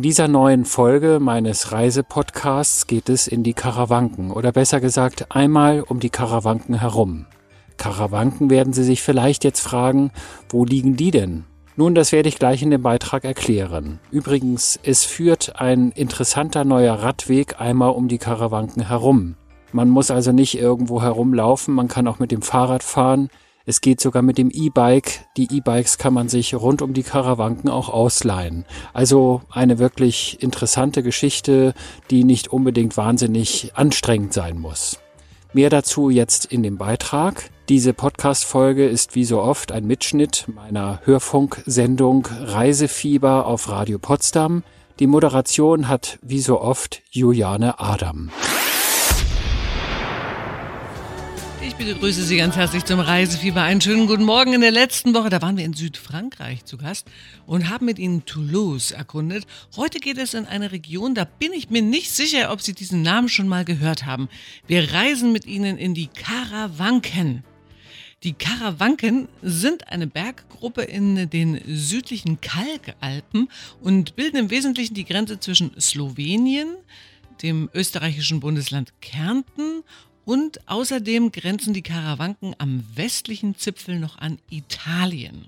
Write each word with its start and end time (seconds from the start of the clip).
In 0.00 0.02
dieser 0.02 0.28
neuen 0.28 0.64
Folge 0.64 1.18
meines 1.20 1.72
Reisepodcasts 1.72 2.86
geht 2.86 3.10
es 3.10 3.26
in 3.26 3.42
die 3.42 3.52
Karawanken 3.52 4.30
oder 4.30 4.50
besser 4.50 4.80
gesagt 4.80 5.26
einmal 5.28 5.82
um 5.82 6.00
die 6.00 6.08
Karawanken 6.08 6.80
herum. 6.80 7.26
Karawanken 7.76 8.48
werden 8.48 8.72
Sie 8.72 8.82
sich 8.82 9.02
vielleicht 9.02 9.44
jetzt 9.44 9.60
fragen, 9.60 10.10
wo 10.48 10.64
liegen 10.64 10.96
die 10.96 11.10
denn? 11.10 11.44
Nun, 11.76 11.94
das 11.94 12.12
werde 12.12 12.30
ich 12.30 12.38
gleich 12.38 12.62
in 12.62 12.70
dem 12.70 12.80
Beitrag 12.80 13.26
erklären. 13.26 14.00
Übrigens, 14.10 14.80
es 14.82 15.04
führt 15.04 15.60
ein 15.60 15.90
interessanter 15.90 16.64
neuer 16.64 16.94
Radweg 16.94 17.60
einmal 17.60 17.90
um 17.90 18.08
die 18.08 18.16
Karawanken 18.16 18.88
herum. 18.88 19.34
Man 19.70 19.90
muss 19.90 20.10
also 20.10 20.32
nicht 20.32 20.58
irgendwo 20.58 21.02
herumlaufen, 21.02 21.74
man 21.74 21.88
kann 21.88 22.08
auch 22.08 22.18
mit 22.18 22.30
dem 22.30 22.40
Fahrrad 22.40 22.82
fahren. 22.82 23.28
Es 23.66 23.80
geht 23.80 24.00
sogar 24.00 24.22
mit 24.22 24.38
dem 24.38 24.50
E-Bike. 24.50 25.26
Die 25.36 25.48
E-Bikes 25.54 25.98
kann 25.98 26.14
man 26.14 26.28
sich 26.28 26.54
rund 26.54 26.82
um 26.82 26.94
die 26.94 27.02
Karawanken 27.02 27.68
auch 27.68 27.88
ausleihen. 27.88 28.64
Also 28.92 29.42
eine 29.50 29.78
wirklich 29.78 30.42
interessante 30.42 31.02
Geschichte, 31.02 31.74
die 32.10 32.24
nicht 32.24 32.48
unbedingt 32.48 32.96
wahnsinnig 32.96 33.72
anstrengend 33.74 34.32
sein 34.32 34.58
muss. 34.58 34.98
Mehr 35.52 35.68
dazu 35.68 36.10
jetzt 36.10 36.46
in 36.46 36.62
dem 36.62 36.78
Beitrag. 36.78 37.50
Diese 37.68 37.92
Podcast-Folge 37.92 38.86
ist 38.86 39.14
wie 39.14 39.24
so 39.24 39.40
oft 39.42 39.72
ein 39.72 39.86
Mitschnitt 39.86 40.46
meiner 40.54 41.00
Hörfunksendung 41.04 42.26
Reisefieber 42.26 43.46
auf 43.46 43.68
Radio 43.68 43.98
Potsdam. 43.98 44.62
Die 45.00 45.06
Moderation 45.06 45.88
hat 45.88 46.18
wie 46.22 46.40
so 46.40 46.60
oft 46.60 47.02
Juliane 47.10 47.80
Adam. 47.80 48.30
Begrüße 51.84 52.24
Sie 52.24 52.36
ganz 52.36 52.56
herzlich 52.56 52.84
zum 52.84 53.00
Reisefieber. 53.00 53.62
Einen 53.62 53.80
schönen 53.80 54.06
guten 54.06 54.24
Morgen. 54.24 54.52
In 54.52 54.60
der 54.60 54.70
letzten 54.70 55.14
Woche, 55.14 55.30
da 55.30 55.40
waren 55.40 55.56
wir 55.56 55.64
in 55.64 55.72
Südfrankreich 55.72 56.66
zu 56.66 56.76
Gast 56.76 57.06
und 57.46 57.70
haben 57.70 57.86
mit 57.86 57.98
Ihnen 57.98 58.26
Toulouse 58.26 58.90
erkundet. 58.90 59.46
Heute 59.76 59.98
geht 59.98 60.18
es 60.18 60.34
in 60.34 60.44
eine 60.44 60.72
Region, 60.72 61.14
da 61.14 61.24
bin 61.24 61.54
ich 61.54 61.70
mir 61.70 61.80
nicht 61.80 62.10
sicher, 62.10 62.52
ob 62.52 62.60
Sie 62.60 62.74
diesen 62.74 63.00
Namen 63.00 63.30
schon 63.30 63.48
mal 63.48 63.64
gehört 63.64 64.04
haben. 64.04 64.28
Wir 64.66 64.92
reisen 64.92 65.32
mit 65.32 65.46
Ihnen 65.46 65.78
in 65.78 65.94
die 65.94 66.08
Karawanken. 66.08 67.44
Die 68.24 68.34
Karawanken 68.34 69.28
sind 69.40 69.88
eine 69.88 70.06
Berggruppe 70.06 70.82
in 70.82 71.30
den 71.30 71.62
südlichen 71.66 72.42
Kalkalpen 72.42 73.48
und 73.80 74.16
bilden 74.16 74.36
im 74.36 74.50
Wesentlichen 74.50 74.92
die 74.92 75.06
Grenze 75.06 75.40
zwischen 75.40 75.72
Slowenien, 75.80 76.68
dem 77.42 77.70
österreichischen 77.72 78.40
Bundesland 78.40 78.92
Kärnten 79.00 79.82
und 80.30 80.68
außerdem 80.68 81.32
grenzen 81.32 81.74
die 81.74 81.82
Karawanken 81.82 82.54
am 82.58 82.84
westlichen 82.94 83.56
Zipfel 83.56 83.98
noch 83.98 84.16
an 84.16 84.38
Italien. 84.48 85.46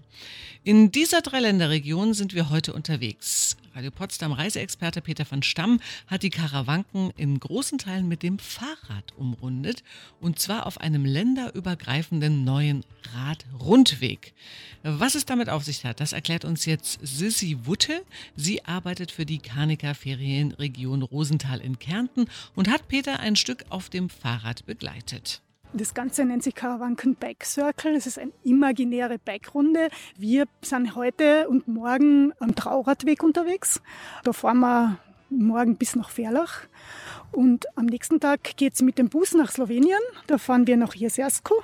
In 0.64 0.92
dieser 0.92 1.22
Dreiländerregion 1.22 2.14
sind 2.14 2.34
wir 2.34 2.48
heute 2.48 2.72
unterwegs. 2.72 3.56
Radio 3.74 3.90
Potsdam 3.90 4.30
Reiseexperte 4.30 5.00
Peter 5.00 5.24
von 5.24 5.42
Stamm 5.42 5.80
hat 6.06 6.22
die 6.22 6.30
Karawanken 6.30 7.10
in 7.16 7.40
großen 7.40 7.78
Teilen 7.78 8.06
mit 8.06 8.22
dem 8.22 8.38
Fahrrad 8.38 9.12
umrundet 9.16 9.82
und 10.20 10.38
zwar 10.38 10.66
auf 10.66 10.80
einem 10.80 11.04
länderübergreifenden 11.04 12.44
neuen 12.44 12.84
Radrundweg. 13.12 14.34
Was 14.84 15.16
es 15.16 15.24
damit 15.24 15.48
auf 15.48 15.64
sich 15.64 15.84
hat, 15.84 15.98
das 15.98 16.12
erklärt 16.12 16.44
uns 16.44 16.64
jetzt 16.64 17.00
Sissi 17.02 17.58
Wutte. 17.64 18.04
Sie 18.36 18.64
arbeitet 18.64 19.10
für 19.10 19.26
die 19.26 19.38
Karnika 19.38 19.94
Ferienregion 19.94 21.02
Rosenthal 21.02 21.60
in 21.60 21.80
Kärnten 21.80 22.26
und 22.54 22.68
hat 22.68 22.86
Peter 22.86 23.18
ein 23.18 23.34
Stück 23.34 23.64
auf 23.68 23.90
dem 23.90 24.08
Fahrrad 24.08 24.64
begleitet. 24.64 25.42
Das 25.74 25.94
Ganze 25.94 26.26
nennt 26.26 26.42
sich 26.42 26.54
Karawanken 26.54 27.14
Bike 27.14 27.46
Circle. 27.46 27.94
Es 27.94 28.06
ist 28.06 28.18
eine 28.18 28.32
imaginäre 28.44 29.18
Bike-Runde. 29.18 29.88
Wir 30.18 30.44
sind 30.60 30.94
heute 30.94 31.48
und 31.48 31.66
morgen 31.66 32.34
am 32.40 32.54
Trauradweg 32.54 33.22
unterwegs. 33.22 33.80
Da 34.22 34.34
fahren 34.34 34.60
wir 34.60 34.98
morgen 35.30 35.76
bis 35.76 35.96
nach 35.96 36.10
Ferlach. 36.10 36.64
Und 37.30 37.66
am 37.78 37.86
nächsten 37.86 38.20
Tag 38.20 38.58
geht 38.58 38.74
es 38.74 38.82
mit 38.82 38.98
dem 38.98 39.08
Bus 39.08 39.32
nach 39.32 39.50
Slowenien. 39.50 40.00
Da 40.26 40.36
fahren 40.36 40.66
wir 40.66 40.76
nach 40.76 40.94
Jesersko. 40.94 41.54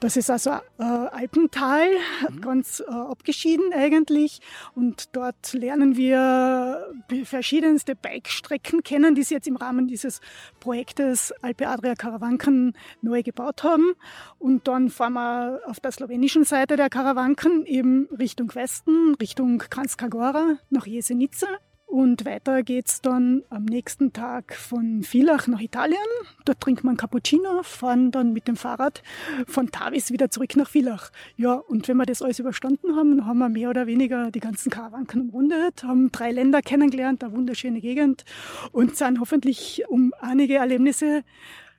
Das 0.00 0.16
ist 0.16 0.30
also 0.30 0.50
äh, 0.78 0.82
Alpental, 0.82 1.88
mhm. 2.30 2.40
ganz 2.40 2.80
äh, 2.80 2.92
abgeschieden 2.92 3.72
eigentlich. 3.72 4.40
Und 4.74 5.16
dort 5.16 5.52
lernen 5.52 5.96
wir 5.96 6.94
verschiedenste 7.24 7.94
Bike-Strecken 7.94 8.82
kennen, 8.82 9.14
die 9.14 9.22
sie 9.22 9.34
jetzt 9.34 9.48
im 9.48 9.56
Rahmen 9.56 9.86
dieses 9.86 10.20
Projektes 10.60 11.32
Alpe 11.42 11.68
Adria 11.68 11.94
Karawanken 11.94 12.74
neu 13.02 13.22
gebaut 13.22 13.62
haben. 13.62 13.92
Und 14.38 14.68
dann 14.68 14.90
fahren 14.90 15.14
wir 15.14 15.60
auf 15.66 15.80
der 15.80 15.92
slowenischen 15.92 16.44
Seite 16.44 16.76
der 16.76 16.90
Karawanken 16.90 17.64
eben 17.66 18.08
Richtung 18.18 18.54
Westen, 18.54 19.14
Richtung 19.20 19.58
Kranjska 19.58 20.08
Gora, 20.08 20.58
nach 20.70 20.86
Jesenica. 20.86 21.46
Und 21.86 22.24
weiter 22.24 22.64
geht's 22.64 23.00
dann 23.00 23.44
am 23.48 23.64
nächsten 23.64 24.12
Tag 24.12 24.54
von 24.54 25.04
Villach 25.04 25.46
nach 25.46 25.60
Italien. 25.60 25.98
Dort 26.44 26.60
trinkt 26.60 26.82
man 26.82 26.96
Cappuccino, 26.96 27.62
fahren 27.62 28.10
dann 28.10 28.32
mit 28.32 28.48
dem 28.48 28.56
Fahrrad 28.56 29.02
von 29.46 29.70
Tavis 29.70 30.10
wieder 30.10 30.28
zurück 30.28 30.56
nach 30.56 30.68
Villach. 30.68 31.10
Ja, 31.36 31.54
und 31.54 31.86
wenn 31.86 31.96
wir 31.96 32.04
das 32.04 32.22
alles 32.22 32.40
überstanden 32.40 32.96
haben, 32.96 33.24
haben 33.24 33.38
wir 33.38 33.48
mehr 33.48 33.70
oder 33.70 33.86
weniger 33.86 34.32
die 34.32 34.40
ganzen 34.40 34.70
Karawanken 34.70 35.22
umrundet, 35.22 35.84
haben 35.84 36.10
drei 36.10 36.32
Länder 36.32 36.60
kennengelernt, 36.60 37.22
eine 37.22 37.32
wunderschöne 37.32 37.80
Gegend 37.80 38.24
und 38.72 38.96
sind 38.96 39.20
hoffentlich 39.20 39.84
um 39.88 40.12
einige 40.20 40.56
Erlebnisse 40.56 41.22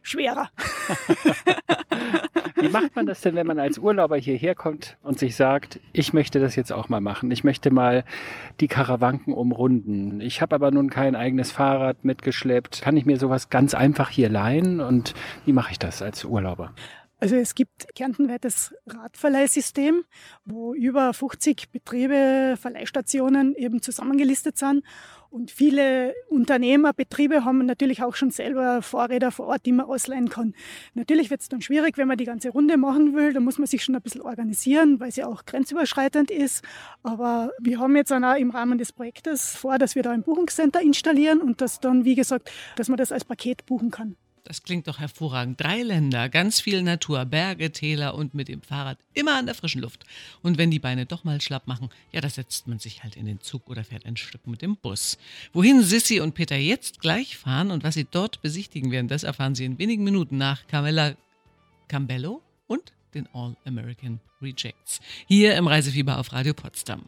schwerer. 0.08 0.50
Wie 2.56 2.70
macht 2.70 2.96
man 2.96 3.06
das 3.06 3.22
denn, 3.22 3.36
wenn 3.36 3.46
man 3.46 3.60
als 3.60 3.78
Urlauber 3.78 4.18
hierher 4.18 4.56
kommt 4.56 4.98
und 5.04 5.20
sich 5.20 5.36
sagt, 5.36 5.80
ich 5.94 6.14
möchte 6.14 6.40
das 6.40 6.56
jetzt 6.56 6.72
auch 6.72 6.90
mal 6.90 7.02
machen? 7.02 7.30
Ich 7.30 7.44
möchte 7.44 7.70
mal 7.70 8.04
die 8.60 8.68
Karawanken 8.68 9.34
umrunden. 9.34 10.22
Ich 10.22 10.42
habe 10.42 10.56
aber 10.56 10.72
nun 10.72 10.90
kein 10.90 11.16
eigenes 11.16 11.52
Fahrrad 11.52 12.04
mitgeschleppt. 12.04 12.82
Kann 12.82 12.98
ich 12.98 13.06
mir 13.06 13.18
sowas 13.18 13.50
ganz 13.50 13.76
einfach 13.76 14.10
hier 14.10 14.30
leihen? 14.30 14.80
Und 14.80 15.14
wie 15.46 15.54
mache 15.54 15.72
ich 15.72 15.80
das 15.80 16.02
als 16.02 16.26
Urlauber? 16.26 16.72
Also 17.20 17.36
es 17.36 17.56
gibt 17.56 17.88
kärntenweites 17.96 18.76
Radverleihsystem, 18.86 20.04
wo 20.46 20.76
über 20.76 21.14
50 21.16 21.72
Betriebe, 21.72 22.56
Verleihstationen 22.62 23.56
eben 23.56 23.82
zusammengelistet 23.82 24.60
sind. 24.60 24.84
Und 25.32 25.50
viele 25.50 26.14
Unternehmer, 26.30 26.94
Betriebe 26.94 27.44
haben 27.44 27.66
natürlich 27.66 28.04
auch 28.04 28.16
schon 28.16 28.30
selber 28.30 28.84
Fahrräder 28.84 29.32
vor 29.32 29.48
Ort, 29.48 29.66
die 29.66 29.72
man 29.72 29.88
ausleihen 29.88 30.30
kann. 30.30 30.54
Natürlich 30.94 31.32
wird 31.32 31.42
es 31.42 31.50
dann 31.50 31.62
schwierig, 31.62 31.98
wenn 31.98 32.08
man 32.08 32.18
die 32.18 32.26
ganze 32.26 32.50
Runde 32.50 32.78
machen 32.78 33.16
will. 33.16 33.34
Da 33.34 33.40
muss 33.40 33.58
man 33.58 33.66
sich 33.66 33.84
schon 33.84 33.96
ein 33.96 34.02
bisschen 34.04 34.22
organisieren, 34.22 35.00
weil 35.00 35.12
sie 35.12 35.24
auch 35.24 35.46
grenzüberschreitend 35.46 36.30
ist. 36.30 36.64
Aber 37.02 37.52
wir 37.60 37.80
haben 37.80 37.96
jetzt 37.96 38.14
auch 38.14 38.36
im 38.36 38.52
Rahmen 38.52 38.78
des 38.78 38.94
Projektes 38.94 39.56
vor, 39.56 39.80
dass 39.80 39.96
wir 39.96 40.04
da 40.04 40.12
ein 40.12 40.22
Buchungscenter 40.22 40.82
installieren 40.82 41.42
und 41.42 41.62
dass 41.62 41.80
dann, 41.80 42.06
wie 42.06 42.16
gesagt, 42.16 42.52
dass 42.76 42.90
man 42.90 42.98
das 42.98 43.12
als 43.12 43.26
Paket 43.26 43.66
buchen 43.66 43.90
kann. 43.90 44.18
Das 44.48 44.64
klingt 44.64 44.88
doch 44.88 45.00
hervorragend. 45.00 45.60
Drei 45.60 45.84
Länder, 45.84 46.30
ganz 46.30 46.62
viel 46.62 46.82
Natur, 46.82 47.26
Berge, 47.26 47.70
Täler 47.74 48.16
und 48.16 48.34
mit 48.34 48.48
dem 48.48 48.62
Fahrrad 48.62 48.98
immer 49.14 49.38
an 49.38 49.46
der 49.46 49.56
frischen 49.56 49.82
Luft. 49.82 50.06
Und 50.42 50.58
wenn 50.58 50.72
die 50.72 50.80
Beine 50.80 51.06
doch 51.06 51.26
mal 51.26 51.42
schlapp 51.42 51.68
machen, 51.68 51.90
ja, 52.14 52.22
da 52.22 52.30
setzt 52.30 52.66
man 52.66 52.80
sich 52.80 53.04
halt 53.04 53.18
in 53.18 53.26
den 53.26 53.42
Zug 53.42 53.70
oder 53.70 53.84
fährt 53.84 54.06
ein 54.06 54.16
Stück 54.16 54.48
mit 54.48 54.62
dem 54.62 54.78
Bus. 54.78 55.18
Wohin 55.52 55.84
Sissy 55.84 56.22
und 56.22 56.34
Peter 56.34 56.56
jetzt 56.56 57.02
gleich 57.02 57.36
fahren 57.36 57.72
und 57.72 57.84
was 57.84 57.96
sie 57.96 58.08
dort 58.10 58.42
besichtigen 58.42 58.90
werden, 58.90 59.10
das 59.10 59.24
erfahren 59.24 59.54
Sie 59.54 59.66
in 59.66 59.80
wenigen 59.80 60.06
Minuten 60.06 60.38
nach 60.38 60.66
Carmella 60.68 61.18
Cambello 61.90 62.42
und 62.68 62.94
den 63.14 63.28
All 63.34 63.58
American 63.66 64.22
Rejects. 64.42 65.02
Hier 65.28 65.58
im 65.58 65.68
Reisefieber 65.68 66.20
auf 66.20 66.32
Radio 66.32 66.54
Potsdam. 66.54 67.04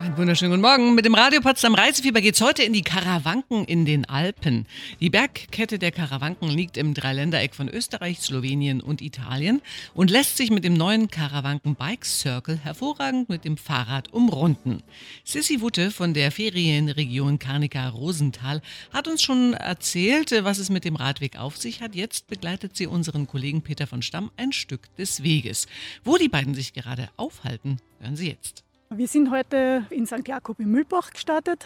Einen 0.00 0.16
wunderschönen 0.16 0.52
guten 0.52 0.62
Morgen. 0.62 0.94
Mit 0.94 1.04
dem 1.04 1.14
Radio 1.14 1.42
Potsdam 1.42 1.74
Reisefieber 1.74 2.22
geht's 2.22 2.40
heute 2.40 2.62
in 2.62 2.72
die 2.72 2.80
Karawanken 2.80 3.66
in 3.66 3.84
den 3.84 4.08
Alpen. 4.08 4.66
Die 4.98 5.10
Bergkette 5.10 5.78
der 5.78 5.92
Karawanken 5.92 6.48
liegt 6.48 6.78
im 6.78 6.94
Dreiländereck 6.94 7.54
von 7.54 7.68
Österreich, 7.68 8.18
Slowenien 8.18 8.80
und 8.80 9.02
Italien 9.02 9.60
und 9.92 10.10
lässt 10.10 10.38
sich 10.38 10.50
mit 10.50 10.64
dem 10.64 10.72
neuen 10.72 11.10
Karawanken 11.10 11.74
Bike 11.74 12.06
Circle 12.06 12.56
hervorragend 12.56 13.28
mit 13.28 13.44
dem 13.44 13.58
Fahrrad 13.58 14.10
umrunden. 14.10 14.82
Sissy 15.22 15.60
Wutte 15.60 15.90
von 15.90 16.14
der 16.14 16.32
Ferienregion 16.32 17.38
Karnika 17.38 17.90
Rosenthal 17.90 18.62
hat 18.94 19.06
uns 19.06 19.20
schon 19.22 19.52
erzählt, 19.52 20.32
was 20.44 20.56
es 20.56 20.70
mit 20.70 20.86
dem 20.86 20.96
Radweg 20.96 21.38
auf 21.38 21.58
sich 21.58 21.82
hat. 21.82 21.94
Jetzt 21.94 22.26
begleitet 22.26 22.74
sie 22.74 22.86
unseren 22.86 23.26
Kollegen 23.26 23.60
Peter 23.60 23.86
von 23.86 24.00
Stamm 24.00 24.30
ein 24.38 24.52
Stück 24.52 24.88
des 24.96 25.22
Weges. 25.22 25.66
Wo 26.04 26.16
die 26.16 26.30
beiden 26.30 26.54
sich 26.54 26.72
gerade 26.72 27.10
aufhalten, 27.18 27.82
hören 27.98 28.16
Sie 28.16 28.28
jetzt. 28.28 28.64
Wir 28.92 29.06
sind 29.06 29.30
heute 29.30 29.86
in 29.90 30.04
St. 30.04 30.26
Jakob 30.26 30.58
im 30.58 30.72
Mühlbach 30.72 31.12
gestartet 31.12 31.64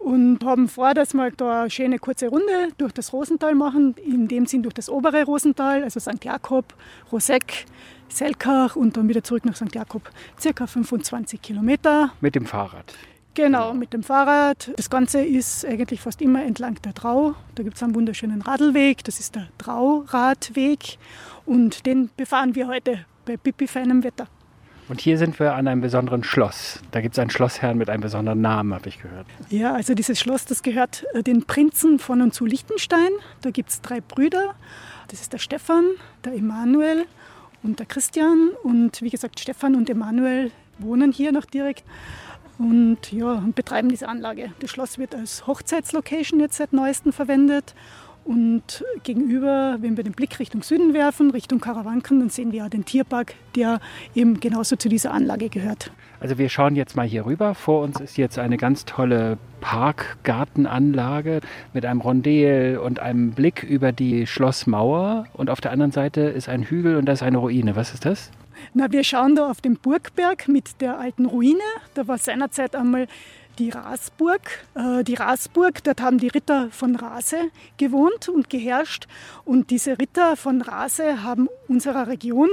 und 0.00 0.44
haben 0.44 0.66
vor, 0.66 0.94
dass 0.94 1.14
wir 1.14 1.30
da 1.30 1.60
eine 1.60 1.70
schöne 1.70 2.00
kurze 2.00 2.26
Runde 2.26 2.70
durch 2.76 2.90
das 2.90 3.12
Rosental 3.12 3.54
machen, 3.54 3.94
in 4.04 4.26
dem 4.26 4.46
Sinn 4.46 4.64
durch 4.64 4.74
das 4.74 4.90
obere 4.90 5.22
Rosental, 5.22 5.84
also 5.84 6.00
St. 6.00 6.24
Jakob, 6.24 6.74
Roseck, 7.12 7.66
Selkach 8.08 8.74
und 8.74 8.96
dann 8.96 9.08
wieder 9.08 9.22
zurück 9.22 9.44
nach 9.44 9.54
St. 9.54 9.72
Jakob. 9.76 10.10
Circa 10.40 10.66
25 10.66 11.40
Kilometer. 11.40 12.10
Mit 12.20 12.34
dem 12.34 12.46
Fahrrad? 12.46 12.92
Genau, 13.34 13.72
mit 13.72 13.92
dem 13.92 14.02
Fahrrad. 14.02 14.72
Das 14.76 14.90
Ganze 14.90 15.22
ist 15.22 15.64
eigentlich 15.64 16.00
fast 16.00 16.20
immer 16.20 16.42
entlang 16.42 16.82
der 16.82 16.94
Trau. 16.94 17.36
Da 17.54 17.62
gibt 17.62 17.76
es 17.76 17.82
einen 17.84 17.94
wunderschönen 17.94 18.42
Radlweg, 18.42 19.04
das 19.04 19.20
ist 19.20 19.36
der 19.36 19.46
Trauradweg 19.58 20.98
und 21.44 21.86
den 21.86 22.10
befahren 22.16 22.56
wir 22.56 22.66
heute 22.66 23.06
bei 23.24 23.36
pipi 23.36 23.68
feinem 23.68 24.02
Wetter. 24.02 24.26
Und 24.88 25.00
hier 25.00 25.18
sind 25.18 25.38
wir 25.40 25.54
an 25.54 25.66
einem 25.66 25.80
besonderen 25.80 26.22
Schloss. 26.22 26.80
Da 26.92 27.00
gibt 27.00 27.14
es 27.14 27.18
einen 27.18 27.30
Schlossherrn 27.30 27.76
mit 27.76 27.90
einem 27.90 28.02
besonderen 28.02 28.40
Namen, 28.40 28.72
habe 28.72 28.88
ich 28.88 29.02
gehört. 29.02 29.26
Ja, 29.50 29.74
also 29.74 29.94
dieses 29.94 30.20
Schloss, 30.20 30.44
das 30.44 30.62
gehört 30.62 31.04
äh, 31.14 31.22
den 31.22 31.44
Prinzen 31.44 31.98
von 31.98 32.22
und 32.22 32.32
zu 32.32 32.46
Liechtenstein. 32.46 33.10
Da 33.40 33.50
gibt 33.50 33.70
es 33.70 33.80
drei 33.80 34.00
Brüder. 34.00 34.54
Das 35.08 35.20
ist 35.20 35.32
der 35.32 35.38
Stefan, 35.38 35.84
der 36.24 36.34
Emanuel 36.34 37.06
und 37.64 37.80
der 37.80 37.86
Christian. 37.86 38.50
Und 38.62 39.02
wie 39.02 39.10
gesagt, 39.10 39.40
Stefan 39.40 39.74
und 39.74 39.90
Emanuel 39.90 40.52
wohnen 40.78 41.10
hier 41.10 41.32
noch 41.32 41.46
direkt 41.46 41.84
und 42.58 43.12
ja, 43.12 43.42
betreiben 43.54 43.88
diese 43.88 44.08
Anlage. 44.08 44.52
Das 44.60 44.70
Schloss 44.70 44.98
wird 44.98 45.14
als 45.14 45.46
Hochzeitslocation 45.46 46.40
jetzt 46.40 46.56
seit 46.56 46.72
neuestem 46.72 47.12
verwendet. 47.12 47.74
Und 48.26 48.84
gegenüber, 49.04 49.76
wenn 49.80 49.96
wir 49.96 50.02
den 50.02 50.12
Blick 50.12 50.40
Richtung 50.40 50.64
Süden 50.64 50.94
werfen, 50.94 51.30
Richtung 51.30 51.60
Karawanken, 51.60 52.18
dann 52.18 52.28
sehen 52.28 52.50
wir 52.50 52.64
ja 52.64 52.68
den 52.68 52.84
Tierpark, 52.84 53.34
der 53.54 53.78
eben 54.16 54.40
genauso 54.40 54.74
zu 54.74 54.88
dieser 54.88 55.12
Anlage 55.12 55.48
gehört. 55.48 55.92
Also 56.18 56.36
wir 56.36 56.48
schauen 56.48 56.74
jetzt 56.74 56.96
mal 56.96 57.06
hier 57.06 57.24
rüber. 57.24 57.54
Vor 57.54 57.82
uns 57.82 58.00
ist 58.00 58.16
jetzt 58.16 58.40
eine 58.40 58.56
ganz 58.56 58.84
tolle 58.84 59.38
Parkgartenanlage 59.60 61.40
mit 61.72 61.86
einem 61.86 62.00
Rondel 62.00 62.78
und 62.78 62.98
einem 62.98 63.30
Blick 63.30 63.62
über 63.62 63.92
die 63.92 64.26
Schlossmauer. 64.26 65.26
Und 65.32 65.48
auf 65.48 65.60
der 65.60 65.70
anderen 65.70 65.92
Seite 65.92 66.22
ist 66.22 66.48
ein 66.48 66.64
Hügel 66.64 66.96
und 66.96 67.06
da 67.06 67.12
ist 67.12 67.22
eine 67.22 67.38
Ruine. 67.38 67.76
Was 67.76 67.94
ist 67.94 68.06
das? 68.06 68.32
Na, 68.74 68.90
wir 68.90 69.04
schauen 69.04 69.36
da 69.36 69.48
auf 69.48 69.60
den 69.60 69.76
Burgberg 69.76 70.48
mit 70.48 70.80
der 70.80 70.98
alten 70.98 71.26
Ruine. 71.26 71.60
Da 71.94 72.08
war 72.08 72.18
seinerzeit 72.18 72.74
einmal 72.74 73.06
die 73.58 73.70
Rasburg. 73.70 74.42
Äh, 74.74 75.04
die 75.04 75.14
Rasburg, 75.14 75.82
dort 75.84 76.00
haben 76.00 76.18
die 76.18 76.28
Ritter 76.28 76.68
von 76.70 76.96
Rase 76.96 77.50
gewohnt 77.76 78.28
und 78.28 78.50
geherrscht. 78.50 79.06
Und 79.44 79.70
diese 79.70 79.98
Ritter 79.98 80.36
von 80.36 80.62
Rase 80.62 81.22
haben 81.22 81.48
unserer 81.68 82.08
Region, 82.08 82.48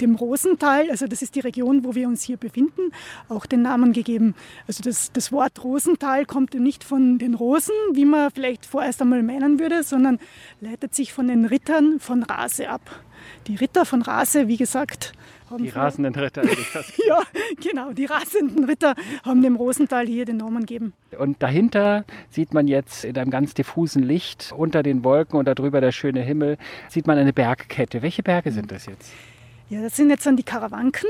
dem 0.00 0.16
Rosental, 0.16 0.90
also 0.90 1.06
das 1.06 1.22
ist 1.22 1.34
die 1.34 1.40
Region, 1.40 1.84
wo 1.84 1.94
wir 1.94 2.08
uns 2.08 2.22
hier 2.22 2.36
befinden, 2.36 2.90
auch 3.28 3.46
den 3.46 3.62
Namen 3.62 3.92
gegeben. 3.92 4.34
Also 4.66 4.82
das, 4.82 5.12
das 5.12 5.30
Wort 5.30 5.62
Rosental 5.62 6.26
kommt 6.26 6.54
nicht 6.54 6.82
von 6.82 7.18
den 7.18 7.34
Rosen, 7.34 7.74
wie 7.92 8.04
man 8.04 8.30
vielleicht 8.30 8.66
vorerst 8.66 9.00
einmal 9.02 9.22
meinen 9.22 9.60
würde, 9.60 9.82
sondern 9.82 10.18
leitet 10.60 10.94
sich 10.94 11.12
von 11.12 11.28
den 11.28 11.44
Rittern 11.44 12.00
von 12.00 12.22
Rase 12.22 12.68
ab. 12.68 13.04
Die 13.46 13.56
Ritter 13.56 13.84
von 13.84 14.02
Rase, 14.02 14.48
wie 14.48 14.56
gesagt, 14.56 15.12
die 15.58 15.68
rasenden 15.68 16.14
Ritter. 16.14 16.42
ja, 17.06 17.22
genau, 17.62 17.92
die 17.92 18.06
rasenden 18.06 18.64
Ritter 18.64 18.94
haben 19.24 19.42
dem 19.42 19.56
Rosental 19.56 20.06
hier 20.06 20.24
den 20.24 20.38
Namen 20.38 20.60
gegeben. 20.60 20.92
Und 21.18 21.42
dahinter 21.42 22.04
sieht 22.30 22.54
man 22.54 22.68
jetzt 22.68 23.04
in 23.04 23.16
einem 23.16 23.30
ganz 23.30 23.54
diffusen 23.54 24.02
Licht 24.02 24.52
unter 24.56 24.82
den 24.82 25.04
Wolken 25.04 25.38
und 25.38 25.46
darüber 25.46 25.80
der 25.80 25.92
schöne 25.92 26.20
Himmel, 26.20 26.58
sieht 26.88 27.06
man 27.06 27.18
eine 27.18 27.32
Bergkette. 27.32 28.02
Welche 28.02 28.22
Berge 28.22 28.52
sind 28.52 28.70
das 28.70 28.86
jetzt? 28.86 29.12
Ja, 29.70 29.82
das 29.82 29.96
sind 29.96 30.10
jetzt 30.10 30.26
dann 30.26 30.36
die 30.36 30.42
Karawanken. 30.42 31.08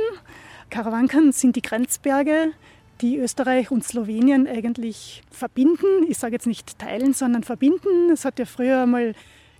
Karawanken 0.71 1.33
sind 1.33 1.57
die 1.57 1.63
Grenzberge, 1.63 2.53
die 3.01 3.19
Österreich 3.19 3.71
und 3.71 3.85
Slowenien 3.85 4.47
eigentlich 4.47 5.23
verbinden. 5.31 6.05
Ich 6.09 6.19
sage 6.19 6.35
jetzt 6.35 6.47
nicht 6.47 6.79
teilen, 6.79 7.13
sondern 7.13 7.43
verbinden. 7.43 8.11
Es 8.13 8.25
hat 8.25 8.39
ja 8.39 8.45
früher 8.45 8.87
mal 8.87 9.15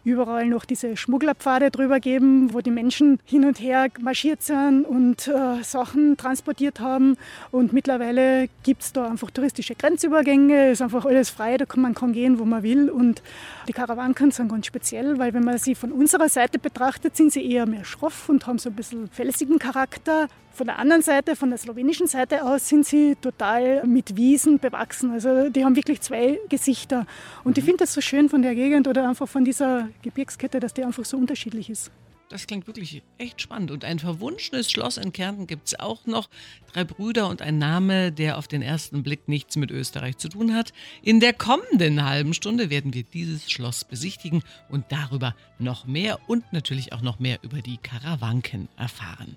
überall 0.05 0.47
noch 0.47 0.65
diese 0.65 0.97
Schmugglerpfade 0.97 1.71
drüber 1.71 1.99
geben, 1.99 2.53
wo 2.53 2.61
die 2.61 2.71
Menschen 2.71 3.19
hin 3.25 3.45
und 3.45 3.61
her 3.61 3.89
marschiert 4.01 4.43
sind 4.43 4.85
und 4.85 5.27
äh, 5.29 5.63
Sachen 5.63 6.17
transportiert 6.17 6.81
haben. 6.81 7.17
Und 7.51 7.73
mittlerweile 7.73 8.49
gibt 8.63 8.83
es 8.83 8.93
da 8.93 9.09
einfach 9.09 9.31
touristische 9.31 9.75
Grenzübergänge, 9.75 10.71
ist 10.71 10.83
einfach 10.83 11.05
alles 11.07 11.31
frei, 11.31 11.57
da 11.57 11.65
kann 11.65 11.83
man 11.83 11.95
kann 11.95 12.13
gehen, 12.13 12.39
wo 12.39 12.45
man 12.45 12.63
will. 12.63 12.91
Und 12.91 13.23
die 13.67 13.73
Karawanken 13.73 14.31
sind 14.31 14.49
ganz 14.49 14.67
speziell, 14.67 15.19
weil 15.19 15.33
wenn 15.35 15.45
man 15.45 15.59
sie 15.59 15.75
von 15.75 15.91
unserer 15.91 16.29
Seite 16.29 16.59
betrachtet, 16.59 17.17
sind 17.17 17.33
sie 17.33 17.51
eher 17.51 17.67
mehr 17.67 17.85
schroff 17.85 18.29
und 18.29 18.47
haben 18.47 18.59
so 18.59 18.71
ein 18.71 18.77
bisschen 18.77 19.09
felsigen 19.09 19.59
Charakter. 19.59 20.29
Von 20.55 20.69
der 20.69 20.79
anderen 20.79 21.03
Seite, 21.03 21.35
von 21.35 21.51
der 21.51 21.59
slowenischen 21.59 22.07
Seite 22.07 22.45
aus, 22.45 22.69
sind 22.69 22.87
sie 22.87 23.17
total 23.21 23.85
mit 23.87 24.17
Wiesen 24.17 24.61
bewachsen. 24.61 25.11
Also 25.11 25.49
die 25.51 25.65
haben 25.65 25.75
wirklich 25.75 26.01
zwei 26.01 26.39
Gesichter. 26.49 27.07
Und 27.43 27.59
ich 27.59 27.65
mhm. 27.65 27.71
finde 27.71 27.79
das 27.81 27.93
so 27.93 28.01
schön 28.01 28.29
von 28.29 28.41
der 28.41 28.55
Gegend 28.55 28.87
oder 28.87 29.09
einfach 29.09 29.27
von 29.27 29.45
dieser 29.45 29.89
Gebirgskette, 30.03 30.61
dass 30.61 30.73
die 30.73 30.85
einfach 30.85 31.05
so 31.05 31.17
unterschiedlich 31.17 31.71
ist. 31.71 31.91
Das 32.29 32.47
klingt 32.47 32.69
wirklich 32.69 33.03
echt 33.19 33.43
spannend. 33.43 33.73
Und 33.73 33.85
ein 33.85 33.99
verwunschenes 33.99 34.71
Schloss 34.71 34.97
in 34.97 35.13
Kärnten 35.13 35.49
gibt 35.49 35.67
es 35.67 35.81
auch 35.81 36.07
noch. 36.07 36.29
Drei 36.73 36.85
Brüder 36.85 37.29
und 37.29 37.43
ein 37.43 37.59
Name, 37.59 38.13
der 38.13 38.39
auf 38.39 38.47
den 38.47 38.63
ersten 38.63 39.03
Blick 39.03 39.27
nichts 39.27 39.57
mit 39.57 39.73
Österreich 39.73 40.19
zu 40.19 40.29
tun 40.29 40.55
hat. 40.55 40.73
In 41.03 41.19
der 41.19 41.33
kommenden 41.33 42.05
halben 42.05 42.33
Stunde 42.33 42.71
werden 42.71 42.95
wir 42.95 43.03
dieses 43.03 43.51
Schloss 43.51 43.85
besichtigen 43.85 44.45
und 44.69 44.85
darüber 44.91 45.35
noch 45.59 45.85
mehr 45.85 46.19
und 46.29 46.53
natürlich 46.53 46.93
auch 46.93 47.03
noch 47.03 47.19
mehr 47.19 47.39
über 47.43 47.61
die 47.61 47.77
Karawanken 47.77 48.69
erfahren. 48.77 49.37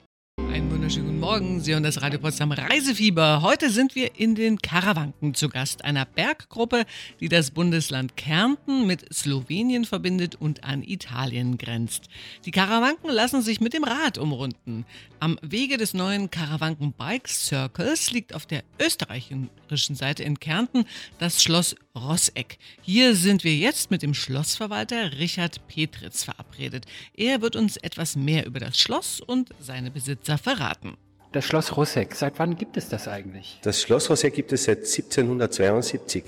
Einen 0.58 0.72
wunderschönen 0.72 1.06
guten 1.06 1.20
Morgen. 1.20 1.62
Sie 1.62 1.72
hören 1.74 1.84
das 1.84 2.02
Radio 2.02 2.18
Potsdam 2.18 2.52
Reisefieber. 2.52 3.44
Heute 3.44 3.70
sind 3.70 3.94
wir 3.94 4.20
in 4.20 4.34
den 4.34 4.58
Karawanken 4.58 5.36
zu 5.36 5.50
Gast, 5.50 5.86
einer 5.86 6.04
Berggruppe, 6.06 6.86
die 7.20 7.30
das 7.30 7.52
Bundesland 7.52 8.18
Kärnten 8.18 8.88
mit 8.88 9.06
Slowenien 9.14 9.86
verbindet 9.86 10.34
und 10.34 10.64
an 10.64 10.82
Italien 10.82 11.60
grenzt. 11.60 12.06
Die 12.46 12.50
Karawanken 12.50 13.12
lassen 13.12 13.44
sich 13.44 13.62
mit 13.62 13.76
dem 13.76 13.84
Rad 13.84 14.18
umrunden. 14.18 14.88
Am 15.20 15.38
Wege 15.44 15.78
des 15.78 15.94
neuen 15.94 16.32
Karawanken 16.32 16.92
Bike 16.92 17.28
Circles 17.28 18.10
liegt 18.10 18.34
auf 18.34 18.48
der 18.48 18.64
österreichischen 18.82 19.50
Seite 19.96 20.24
in 20.24 20.40
Kärnten 20.40 20.86
das 21.20 21.44
Schloss 21.44 21.76
Rosseck. 21.98 22.58
Hier 22.82 23.16
sind 23.16 23.44
wir 23.44 23.56
jetzt 23.56 23.92
mit 23.92 24.02
dem 24.02 24.14
Schlossverwalter 24.14 25.18
Richard 25.18 25.68
Petritz 25.68 26.24
verabredet. 26.24 26.86
Er 27.16 27.42
wird 27.42 27.56
uns 27.56 27.78
etwas 27.78 28.16
mehr 28.16 28.46
über 28.46 28.60
das 28.60 28.80
Schloss 28.80 29.20
und 29.20 29.50
seine 29.60 29.92
Besitzer 29.92 30.38
verraten. 30.38 30.98
Das 31.32 31.46
Schloss 31.46 31.76
Rosseck, 31.76 32.16
seit 32.16 32.40
wann 32.40 32.56
gibt 32.56 32.78
es 32.78 32.90
das 32.90 33.08
eigentlich? 33.08 33.60
Das 33.64 33.82
Schloss 33.82 34.10
Rosseck 34.10 34.34
gibt 34.34 34.54
es 34.54 34.64
seit 34.64 34.80
1772 34.80 36.24